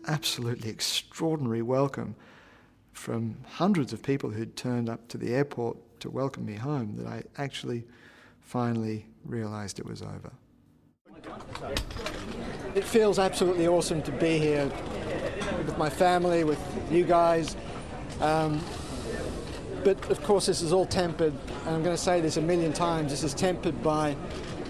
absolutely 0.07 0.69
extraordinary 0.69 1.61
welcome 1.61 2.15
from 2.93 3.37
hundreds 3.45 3.93
of 3.93 4.01
people 4.01 4.29
who'd 4.31 4.55
turned 4.55 4.89
up 4.89 5.07
to 5.09 5.17
the 5.17 5.33
airport 5.33 5.77
to 5.99 6.09
welcome 6.09 6.45
me 6.45 6.55
home 6.55 6.95
that 6.97 7.07
I 7.07 7.23
actually 7.37 7.85
finally 8.41 9.05
realized 9.25 9.79
it 9.79 9.85
was 9.85 10.01
over. 10.01 10.31
It 12.75 12.83
feels 12.83 13.19
absolutely 13.19 13.67
awesome 13.67 14.01
to 14.03 14.11
be 14.11 14.39
here 14.39 14.71
with 15.65 15.77
my 15.77 15.89
family, 15.89 16.43
with 16.43 16.59
you 16.91 17.03
guys. 17.03 17.55
Um, 18.21 18.61
but 19.87 20.11
of 20.11 20.21
course, 20.21 20.47
this 20.47 20.61
is 20.61 20.73
all 20.73 20.85
tempered, 20.85 21.31
and 21.65 21.73
I'm 21.73 21.81
going 21.81 21.95
to 21.95 22.01
say 22.01 22.19
this 22.19 22.35
a 22.35 22.41
million 22.41 22.73
times 22.73 23.09
this 23.09 23.23
is 23.23 23.33
tempered 23.33 23.81
by 23.81 24.17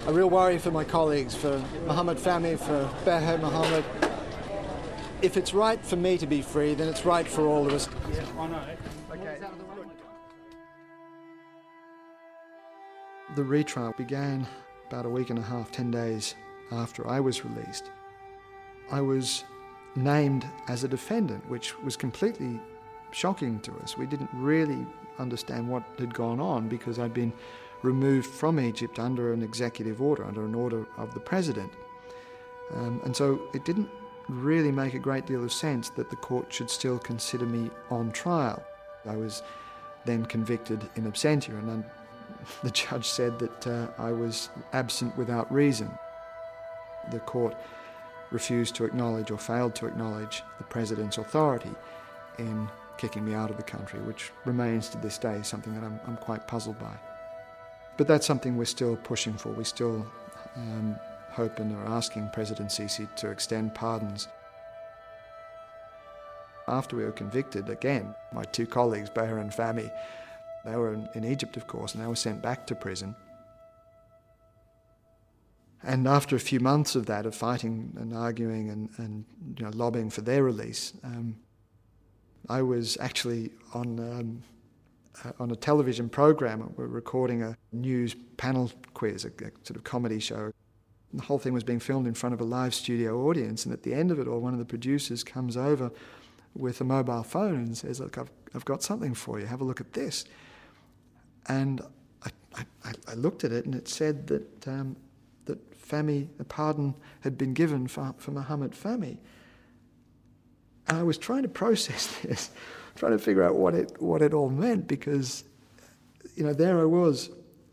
a 0.06 0.12
real 0.12 0.30
worry 0.30 0.58
for 0.58 0.70
my 0.70 0.84
colleagues, 0.84 1.34
for 1.34 1.60
Mohammed 1.86 2.18
Fahmy, 2.18 2.56
for 2.56 2.88
Baher 3.04 3.36
Mohammed. 3.40 3.84
If 5.20 5.36
it's 5.36 5.52
right 5.52 5.84
for 5.84 5.96
me 5.96 6.18
to 6.18 6.26
be 6.28 6.40
free, 6.40 6.74
then 6.74 6.86
it's 6.86 7.04
right 7.04 7.26
for 7.26 7.48
all 7.48 7.66
of 7.66 7.72
us. 7.72 7.88
Yeah, 8.12 8.24
I 8.38 8.46
know. 8.46 8.62
Okay. 9.10 9.38
The 13.34 13.42
retrial 13.42 13.94
began 13.98 14.46
about 14.86 15.04
a 15.04 15.08
week 15.08 15.30
and 15.30 15.38
a 15.40 15.42
half, 15.42 15.72
10 15.72 15.90
days 15.90 16.36
after 16.70 17.04
I 17.08 17.18
was 17.18 17.44
released. 17.44 17.90
I 18.92 19.00
was 19.00 19.42
named 19.96 20.46
as 20.68 20.84
a 20.84 20.88
defendant, 20.88 21.50
which 21.50 21.76
was 21.80 21.96
completely 21.96 22.60
shocking 23.10 23.58
to 23.60 23.72
us. 23.78 23.98
We 23.98 24.06
didn't 24.06 24.30
really 24.32 24.86
understand 25.18 25.68
what 25.68 25.82
had 25.98 26.14
gone 26.14 26.40
on 26.40 26.68
because 26.68 26.98
I'd 26.98 27.14
been 27.14 27.32
removed 27.82 28.26
from 28.26 28.58
Egypt 28.58 28.98
under 28.98 29.32
an 29.32 29.42
executive 29.42 30.02
order, 30.02 30.24
under 30.24 30.44
an 30.44 30.54
order 30.54 30.86
of 30.96 31.14
the 31.14 31.20
president. 31.20 31.72
Um, 32.74 33.00
and 33.04 33.16
so 33.16 33.40
it 33.54 33.64
didn't 33.64 33.88
really 34.28 34.72
make 34.72 34.94
a 34.94 34.98
great 34.98 35.26
deal 35.26 35.42
of 35.42 35.52
sense 35.52 35.90
that 35.90 36.10
the 36.10 36.16
court 36.16 36.52
should 36.52 36.70
still 36.70 36.98
consider 36.98 37.46
me 37.46 37.70
on 37.90 38.10
trial. 38.12 38.62
I 39.06 39.16
was 39.16 39.42
then 40.04 40.26
convicted 40.26 40.88
in 40.96 41.10
absentia, 41.10 41.58
and 41.58 41.84
the 42.62 42.70
judge 42.70 43.06
said 43.06 43.38
that 43.38 43.66
uh, 43.66 43.88
I 43.98 44.12
was 44.12 44.50
absent 44.72 45.16
without 45.16 45.50
reason. 45.52 45.90
The 47.10 47.20
court 47.20 47.56
refused 48.30 48.74
to 48.76 48.84
acknowledge 48.84 49.30
or 49.30 49.38
failed 49.38 49.74
to 49.76 49.86
acknowledge 49.86 50.42
the 50.58 50.64
president's 50.64 51.16
authority 51.16 51.70
in 52.38 52.68
kicking 52.98 53.24
me 53.24 53.34
out 53.34 53.50
of 53.50 53.56
the 53.56 53.62
country, 53.62 54.00
which 54.00 54.30
remains 54.44 54.88
to 54.90 54.98
this 54.98 55.18
day 55.18 55.40
something 55.42 55.74
that 55.74 55.84
I'm, 55.84 55.98
I'm 56.06 56.16
quite 56.16 56.46
puzzled 56.46 56.78
by. 56.78 56.94
But 57.96 58.06
that's 58.06 58.26
something 58.26 58.56
we're 58.56 58.64
still 58.64 58.96
pushing 58.96 59.34
for. 59.34 59.50
We 59.50 59.64
still 59.64 60.06
um, 60.56 60.96
hope 61.30 61.58
and 61.58 61.74
are 61.76 61.86
asking 61.86 62.30
President 62.32 62.70
Sisi 62.70 63.12
to 63.16 63.30
extend 63.30 63.74
pardons. 63.74 64.28
After 66.66 66.96
we 66.96 67.04
were 67.04 67.12
convicted, 67.12 67.70
again, 67.70 68.14
my 68.32 68.44
two 68.44 68.66
colleagues, 68.66 69.08
Baher 69.08 69.40
and 69.40 69.50
Fahmy, 69.50 69.90
they 70.64 70.76
were 70.76 70.92
in, 70.92 71.08
in 71.14 71.24
Egypt, 71.24 71.56
of 71.56 71.66
course, 71.66 71.94
and 71.94 72.02
they 72.02 72.06
were 72.06 72.16
sent 72.16 72.42
back 72.42 72.66
to 72.66 72.74
prison. 72.74 73.14
And 75.82 76.06
after 76.08 76.36
a 76.36 76.40
few 76.40 76.60
months 76.60 76.96
of 76.96 77.06
that, 77.06 77.24
of 77.24 77.34
fighting 77.34 77.96
and 77.98 78.12
arguing 78.12 78.68
and, 78.70 78.90
and 78.98 79.24
you 79.56 79.64
know, 79.64 79.70
lobbying 79.74 80.10
for 80.10 80.20
their 80.20 80.42
release, 80.42 80.92
um, 81.04 81.36
I 82.48 82.62
was 82.62 82.96
actually 83.00 83.50
on, 83.74 83.98
um, 84.00 84.42
uh, 85.24 85.32
on 85.38 85.50
a 85.50 85.56
television 85.56 86.08
program. 86.08 86.60
We 86.76 86.84
were 86.84 86.88
recording 86.88 87.42
a 87.42 87.56
news 87.72 88.16
panel 88.36 88.70
quiz, 88.94 89.24
a, 89.24 89.28
a, 89.28 89.50
sort 89.62 89.76
of 89.76 89.84
comedy 89.84 90.18
show. 90.18 90.52
The 91.12 91.22
whole 91.22 91.38
thing 91.38 91.52
was 91.52 91.64
being 91.64 91.80
filmed 91.80 92.06
in 92.06 92.14
front 92.14 92.34
of 92.34 92.40
a 92.40 92.44
live 92.44 92.74
studio 92.74 93.26
audience. 93.26 93.64
And 93.64 93.72
at 93.72 93.82
the 93.82 93.94
end 93.94 94.10
of 94.10 94.18
it 94.18 94.26
all, 94.26 94.40
one 94.40 94.52
of 94.52 94.58
the 94.58 94.64
producers 94.64 95.22
comes 95.22 95.56
over 95.56 95.90
with 96.54 96.80
a 96.80 96.84
mobile 96.84 97.22
phone 97.22 97.56
and 97.56 97.76
says, 97.76 98.00
Look, 98.00 98.18
I've, 98.18 98.30
I've 98.54 98.64
got 98.64 98.82
something 98.82 99.14
for 99.14 99.38
you. 99.38 99.46
Have 99.46 99.60
a 99.60 99.64
look 99.64 99.80
at 99.80 99.92
this. 99.92 100.24
And 101.46 101.80
I, 102.24 102.30
I, 102.84 102.92
I 103.08 103.14
looked 103.14 103.44
at 103.44 103.52
it 103.52 103.66
and 103.66 103.74
it 103.74 103.88
said 103.88 104.26
that, 104.28 104.68
um, 104.68 104.96
that 105.44 105.58
Fahmy, 105.78 106.28
a 106.38 106.44
pardon 106.44 106.94
had 107.20 107.36
been 107.36 107.54
given 107.54 107.86
for, 107.88 108.14
for 108.18 108.30
Muhammad 108.30 108.72
Fahmy. 108.72 109.18
And 110.88 110.98
I 110.98 111.02
was 111.02 111.18
trying 111.18 111.42
to 111.42 111.48
process 111.48 112.06
this, 112.22 112.50
trying 112.96 113.12
to 113.12 113.18
figure 113.18 113.42
out 113.42 113.56
what 113.56 113.74
it, 113.74 114.00
what 114.00 114.22
it 114.22 114.34
all 114.34 114.48
meant 114.48 114.88
because, 114.88 115.44
you 116.36 116.44
know, 116.44 116.52
there 116.52 116.80
I 116.80 116.84
was 116.84 117.30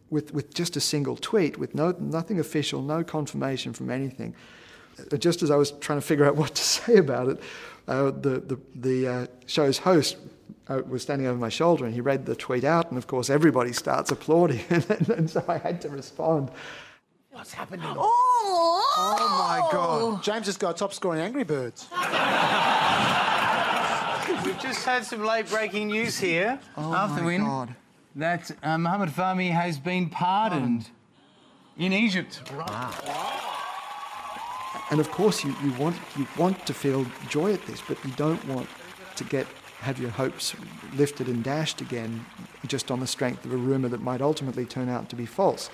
with, 0.09 0.33
with 0.33 0.53
just 0.53 0.75
a 0.75 0.81
single 0.81 1.15
tweet, 1.15 1.57
with 1.57 1.75
no, 1.75 1.95
nothing 1.99 2.39
official, 2.39 2.81
no 2.81 3.03
confirmation 3.03 3.73
from 3.73 3.89
anything. 3.89 4.35
Just 5.17 5.43
as 5.43 5.51
I 5.51 5.55
was 5.55 5.71
trying 5.71 5.99
to 5.99 6.05
figure 6.05 6.25
out 6.25 6.35
what 6.41 6.55
to 6.55 6.63
say 6.63 6.97
about 6.97 7.29
it, 7.29 7.41
uh, 7.87 8.11
the, 8.11 8.39
the, 8.39 8.59
the 8.75 9.07
uh, 9.07 9.27
show's 9.45 9.77
host 9.77 10.17
uh, 10.67 10.81
was 10.87 11.03
standing 11.03 11.27
over 11.27 11.37
my 11.37 11.49
shoulder 11.49 11.85
and 11.85 11.93
he 11.93 12.01
read 12.01 12.25
the 12.25 12.35
tweet 12.35 12.63
out, 12.63 12.89
and 12.89 12.97
of 12.97 13.07
course, 13.07 13.29
everybody 13.29 13.73
starts 13.73 14.11
applauding. 14.11 14.61
and, 14.69 15.09
and 15.09 15.29
so 15.29 15.43
I 15.47 15.57
had 15.57 15.81
to 15.81 15.89
respond. 15.89 16.49
What's 17.31 17.53
happening? 17.53 17.85
Oh, 17.85 18.93
oh 18.97 19.37
my 19.37 19.69
God. 19.69 20.23
James 20.23 20.45
has 20.45 20.55
got 20.55 20.77
top 20.77 20.93
scoring 20.93 21.19
Angry 21.19 21.43
Birds. 21.43 21.87
We've 24.55 24.63
just 24.63 24.85
had 24.85 25.05
some 25.05 25.23
late 25.23 25.49
breaking 25.49 25.87
news 25.87 26.17
here. 26.17 26.59
Oh 26.77 26.93
after 26.93 27.21
my 27.21 27.25
win 27.25 27.41
God. 27.41 27.75
that 28.15 28.51
uh, 28.63 28.77
Mohamed 28.77 29.09
Fahmy 29.09 29.51
has 29.51 29.77
been 29.77 30.09
pardoned 30.09 30.89
in 31.77 31.91
Egypt. 31.91 32.41
And 34.91 34.99
of 34.99 35.11
course, 35.11 35.43
you, 35.43 35.53
you 35.63 35.73
want 35.73 35.97
you 36.15 36.27
want 36.37 36.65
to 36.67 36.73
feel 36.73 37.05
joy 37.27 37.53
at 37.53 37.65
this, 37.65 37.81
but 37.85 37.97
you 38.05 38.11
don't 38.11 38.43
want 38.47 38.67
to 39.15 39.23
get 39.25 39.47
have 39.79 39.99
your 39.99 40.11
hopes 40.11 40.55
lifted 40.95 41.27
and 41.27 41.43
dashed 41.43 41.81
again, 41.81 42.25
just 42.65 42.91
on 42.91 42.99
the 42.99 43.07
strength 43.07 43.43
of 43.45 43.51
a 43.51 43.57
rumor 43.57 43.89
that 43.89 44.01
might 44.01 44.21
ultimately 44.21 44.65
turn 44.65 44.87
out 44.89 45.09
to 45.09 45.15
be 45.15 45.25
false. 45.25 45.69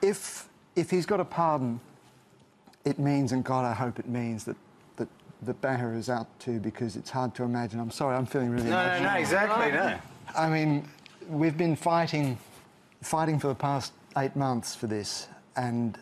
If 0.00 0.48
if 0.76 0.90
he's 0.90 1.06
got 1.06 1.18
a 1.18 1.24
pardon, 1.24 1.80
it 2.84 2.98
means, 3.00 3.32
and 3.32 3.42
God, 3.42 3.64
I 3.64 3.74
hope 3.74 3.98
it 3.98 4.08
means 4.08 4.44
that 4.44 4.56
that 5.42 5.60
that 5.60 5.60
Baher 5.60 5.96
is 5.96 6.08
out 6.08 6.26
too, 6.38 6.58
because 6.60 6.96
it's 6.96 7.10
hard 7.10 7.34
to 7.36 7.42
imagine. 7.42 7.80
I'm 7.80 7.90
sorry, 7.90 8.16
I'm 8.16 8.26
feeling 8.26 8.50
really. 8.50 8.70
No, 8.70 8.70
no, 8.70 8.82
emotional. 8.82 9.12
no, 9.12 9.18
exactly, 9.18 9.72
no. 9.72 9.98
I 10.36 10.48
mean, 10.48 10.88
we've 11.28 11.56
been 11.56 11.76
fighting, 11.76 12.38
fighting 13.02 13.38
for 13.38 13.48
the 13.48 13.54
past 13.54 13.92
eight 14.16 14.36
months 14.36 14.74
for 14.74 14.86
this, 14.86 15.28
and 15.56 15.98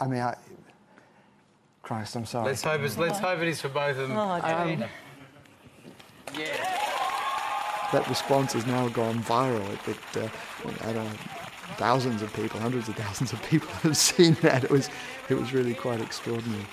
I 0.00 0.06
mean, 0.06 0.20
I, 0.20 0.34
Christ, 1.82 2.16
I'm 2.16 2.26
sorry. 2.26 2.46
Let's 2.46 2.62
hope, 2.62 2.80
it's, 2.82 2.98
let's 2.98 3.18
hope 3.18 3.40
it 3.40 3.48
is 3.48 3.60
for 3.60 3.68
both 3.68 3.96
of 3.98 4.08
them. 4.08 4.16
Oh, 4.16 4.30
Um, 4.30 4.84
that 7.92 8.06
response 8.08 8.52
has 8.52 8.66
now 8.66 8.88
gone 8.88 9.22
viral. 9.22 9.66
It, 9.72 9.88
it, 9.88 10.24
uh, 10.24 10.88
I 10.88 10.92
don't 10.92 11.04
know, 11.04 11.16
thousands 11.76 12.20
of 12.20 12.32
people, 12.34 12.60
hundreds 12.60 12.88
of 12.88 12.96
thousands 12.96 13.32
of 13.32 13.42
people 13.44 13.68
have 13.82 13.96
seen 13.96 14.34
that. 14.42 14.64
It 14.64 14.70
was, 14.70 14.90
it 15.28 15.34
was 15.34 15.52
really 15.54 15.74
quite 15.74 16.00
extraordinary. 16.00 16.66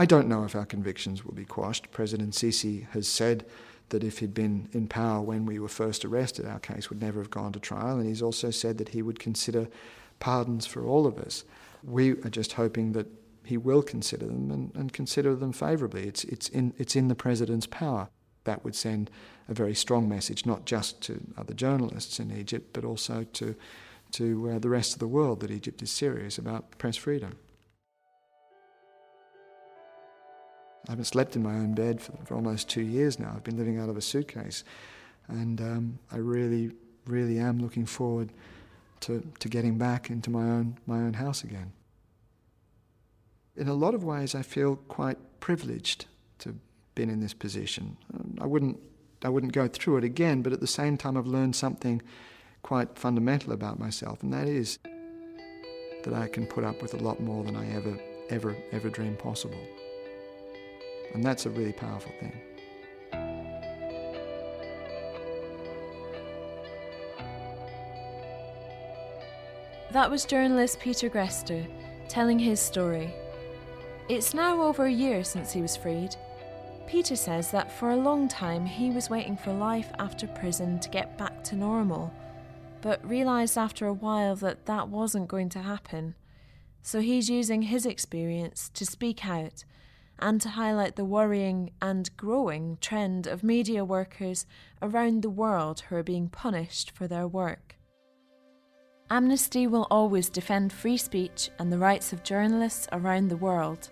I 0.00 0.06
don't 0.06 0.28
know 0.28 0.44
if 0.44 0.56
our 0.56 0.64
convictions 0.64 1.26
will 1.26 1.34
be 1.34 1.44
quashed. 1.44 1.90
President 1.90 2.32
Sisi 2.32 2.88
has 2.92 3.06
said 3.06 3.44
that 3.90 4.02
if 4.02 4.20
he'd 4.20 4.32
been 4.32 4.66
in 4.72 4.88
power 4.88 5.20
when 5.20 5.44
we 5.44 5.58
were 5.58 5.68
first 5.68 6.06
arrested, 6.06 6.46
our 6.46 6.58
case 6.58 6.88
would 6.88 7.02
never 7.02 7.20
have 7.20 7.28
gone 7.28 7.52
to 7.52 7.60
trial, 7.60 7.98
and 7.98 8.08
he's 8.08 8.22
also 8.22 8.50
said 8.50 8.78
that 8.78 8.88
he 8.88 9.02
would 9.02 9.18
consider 9.18 9.68
pardons 10.18 10.64
for 10.64 10.86
all 10.86 11.06
of 11.06 11.18
us. 11.18 11.44
We 11.84 12.12
are 12.12 12.30
just 12.30 12.54
hoping 12.54 12.92
that 12.92 13.08
he 13.44 13.58
will 13.58 13.82
consider 13.82 14.24
them 14.24 14.50
and, 14.50 14.74
and 14.74 14.90
consider 14.90 15.36
them 15.36 15.52
favourably. 15.52 16.08
It's, 16.08 16.24
it's, 16.24 16.48
in, 16.48 16.72
it's 16.78 16.96
in 16.96 17.08
the 17.08 17.14
president's 17.14 17.66
power. 17.66 18.08
That 18.44 18.64
would 18.64 18.74
send 18.74 19.10
a 19.50 19.52
very 19.52 19.74
strong 19.74 20.08
message, 20.08 20.46
not 20.46 20.64
just 20.64 21.02
to 21.02 21.20
other 21.36 21.52
journalists 21.52 22.18
in 22.18 22.30
Egypt, 22.30 22.70
but 22.72 22.86
also 22.86 23.26
to, 23.34 23.54
to 24.12 24.52
uh, 24.52 24.58
the 24.60 24.70
rest 24.70 24.94
of 24.94 24.98
the 24.98 25.08
world 25.08 25.40
that 25.40 25.50
Egypt 25.50 25.82
is 25.82 25.90
serious 25.90 26.38
about 26.38 26.78
press 26.78 26.96
freedom. 26.96 27.36
I 30.88 30.92
haven't 30.92 31.04
slept 31.04 31.36
in 31.36 31.42
my 31.42 31.54
own 31.54 31.74
bed 31.74 32.00
for, 32.00 32.12
for 32.24 32.34
almost 32.34 32.68
two 32.68 32.82
years 32.82 33.18
now. 33.18 33.32
I've 33.34 33.44
been 33.44 33.56
living 33.56 33.78
out 33.78 33.88
of 33.88 33.96
a 33.96 34.00
suitcase. 34.00 34.64
And 35.28 35.60
um, 35.60 35.98
I 36.10 36.16
really, 36.16 36.72
really 37.06 37.38
am 37.38 37.58
looking 37.58 37.86
forward 37.86 38.32
to, 39.00 39.22
to 39.38 39.48
getting 39.48 39.78
back 39.78 40.10
into 40.10 40.30
my 40.30 40.42
own, 40.42 40.78
my 40.86 40.98
own 40.98 41.14
house 41.14 41.44
again. 41.44 41.72
In 43.56 43.68
a 43.68 43.74
lot 43.74 43.94
of 43.94 44.04
ways, 44.04 44.34
I 44.34 44.42
feel 44.42 44.76
quite 44.76 45.18
privileged 45.40 46.06
to 46.38 46.56
been 46.94 47.10
in 47.10 47.20
this 47.20 47.34
position. 47.34 47.96
I 48.40 48.46
wouldn't, 48.46 48.78
I 49.22 49.28
wouldn't 49.28 49.52
go 49.52 49.68
through 49.68 49.98
it 49.98 50.04
again, 50.04 50.42
but 50.42 50.52
at 50.52 50.60
the 50.60 50.66
same 50.66 50.96
time, 50.96 51.16
I've 51.16 51.26
learned 51.26 51.56
something 51.56 52.02
quite 52.62 52.98
fundamental 52.98 53.52
about 53.52 53.78
myself, 53.78 54.22
and 54.22 54.32
that 54.32 54.48
is 54.48 54.78
that 56.04 56.14
I 56.14 56.28
can 56.28 56.46
put 56.46 56.64
up 56.64 56.82
with 56.82 56.94
a 56.94 56.98
lot 56.98 57.20
more 57.20 57.44
than 57.44 57.56
I 57.56 57.70
ever, 57.74 57.98
ever, 58.30 58.56
ever 58.72 58.88
dreamed 58.88 59.18
possible. 59.18 59.60
And 61.14 61.24
that's 61.24 61.46
a 61.46 61.50
really 61.50 61.72
powerful 61.72 62.12
thing. 62.20 62.32
That 69.92 70.08
was 70.08 70.24
journalist 70.24 70.78
Peter 70.78 71.10
Greste 71.10 71.66
telling 72.08 72.38
his 72.38 72.60
story. 72.60 73.12
It's 74.08 74.34
now 74.34 74.62
over 74.62 74.86
a 74.86 74.92
year 74.92 75.24
since 75.24 75.52
he 75.52 75.62
was 75.62 75.76
freed. 75.76 76.14
Peter 76.86 77.16
says 77.16 77.50
that 77.50 77.72
for 77.72 77.90
a 77.90 77.96
long 77.96 78.28
time 78.28 78.66
he 78.66 78.90
was 78.90 79.10
waiting 79.10 79.36
for 79.36 79.52
life 79.52 79.90
after 79.98 80.26
prison 80.28 80.78
to 80.80 80.88
get 80.88 81.18
back 81.18 81.42
to 81.44 81.56
normal, 81.56 82.12
but 82.82 83.08
realised 83.08 83.58
after 83.58 83.86
a 83.86 83.92
while 83.92 84.36
that 84.36 84.66
that 84.66 84.88
wasn't 84.88 85.28
going 85.28 85.48
to 85.48 85.60
happen. 85.60 86.14
So 86.82 87.00
he's 87.00 87.28
using 87.28 87.62
his 87.62 87.84
experience 87.84 88.70
to 88.74 88.86
speak 88.86 89.26
out 89.26 89.64
and 90.20 90.40
to 90.40 90.50
highlight 90.50 90.96
the 90.96 91.04
worrying 91.04 91.70
and 91.80 92.16
growing 92.16 92.78
trend 92.80 93.26
of 93.26 93.42
media 93.42 93.84
workers 93.84 94.46
around 94.82 95.22
the 95.22 95.30
world 95.30 95.80
who 95.80 95.96
are 95.96 96.02
being 96.02 96.28
punished 96.28 96.90
for 96.90 97.06
their 97.06 97.26
work. 97.26 97.76
Amnesty 99.10 99.66
will 99.66 99.88
always 99.90 100.30
defend 100.30 100.72
free 100.72 100.96
speech 100.96 101.50
and 101.58 101.72
the 101.72 101.78
rights 101.78 102.12
of 102.12 102.22
journalists 102.22 102.86
around 102.92 103.28
the 103.28 103.36
world. 103.36 103.90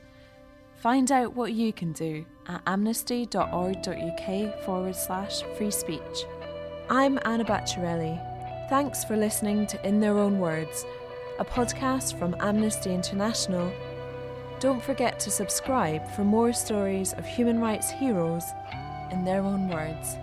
Find 0.77 1.11
out 1.11 1.35
what 1.35 1.53
you 1.53 1.73
can 1.73 1.93
do 1.93 2.25
at 2.47 2.63
amnesty.org.uk 2.67 4.63
forward 4.65 4.95
slash 4.95 5.43
free 5.57 5.73
speech. 5.73 6.25
I'm 6.89 7.19
Anna 7.25 7.45
Bacciarelli. 7.45 8.69
Thanks 8.69 9.03
for 9.05 9.17
listening 9.17 9.67
to 9.67 9.87
In 9.87 9.99
Their 9.99 10.19
Own 10.19 10.39
Words, 10.39 10.87
a 11.41 11.45
podcast 11.45 12.17
from 12.19 12.37
Amnesty 12.39 12.95
International. 12.95 13.73
Don't 14.61 14.83
forget 14.83 15.21
to 15.21 15.31
subscribe 15.31 16.05
for 16.11 16.25
more 16.25 16.53
stories 16.53 17.13
of 17.13 17.25
human 17.25 17.61
rights 17.61 17.91
heroes 17.91 18.43
in 19.13 19.25
their 19.25 19.43
own 19.43 19.69
words. 19.69 20.17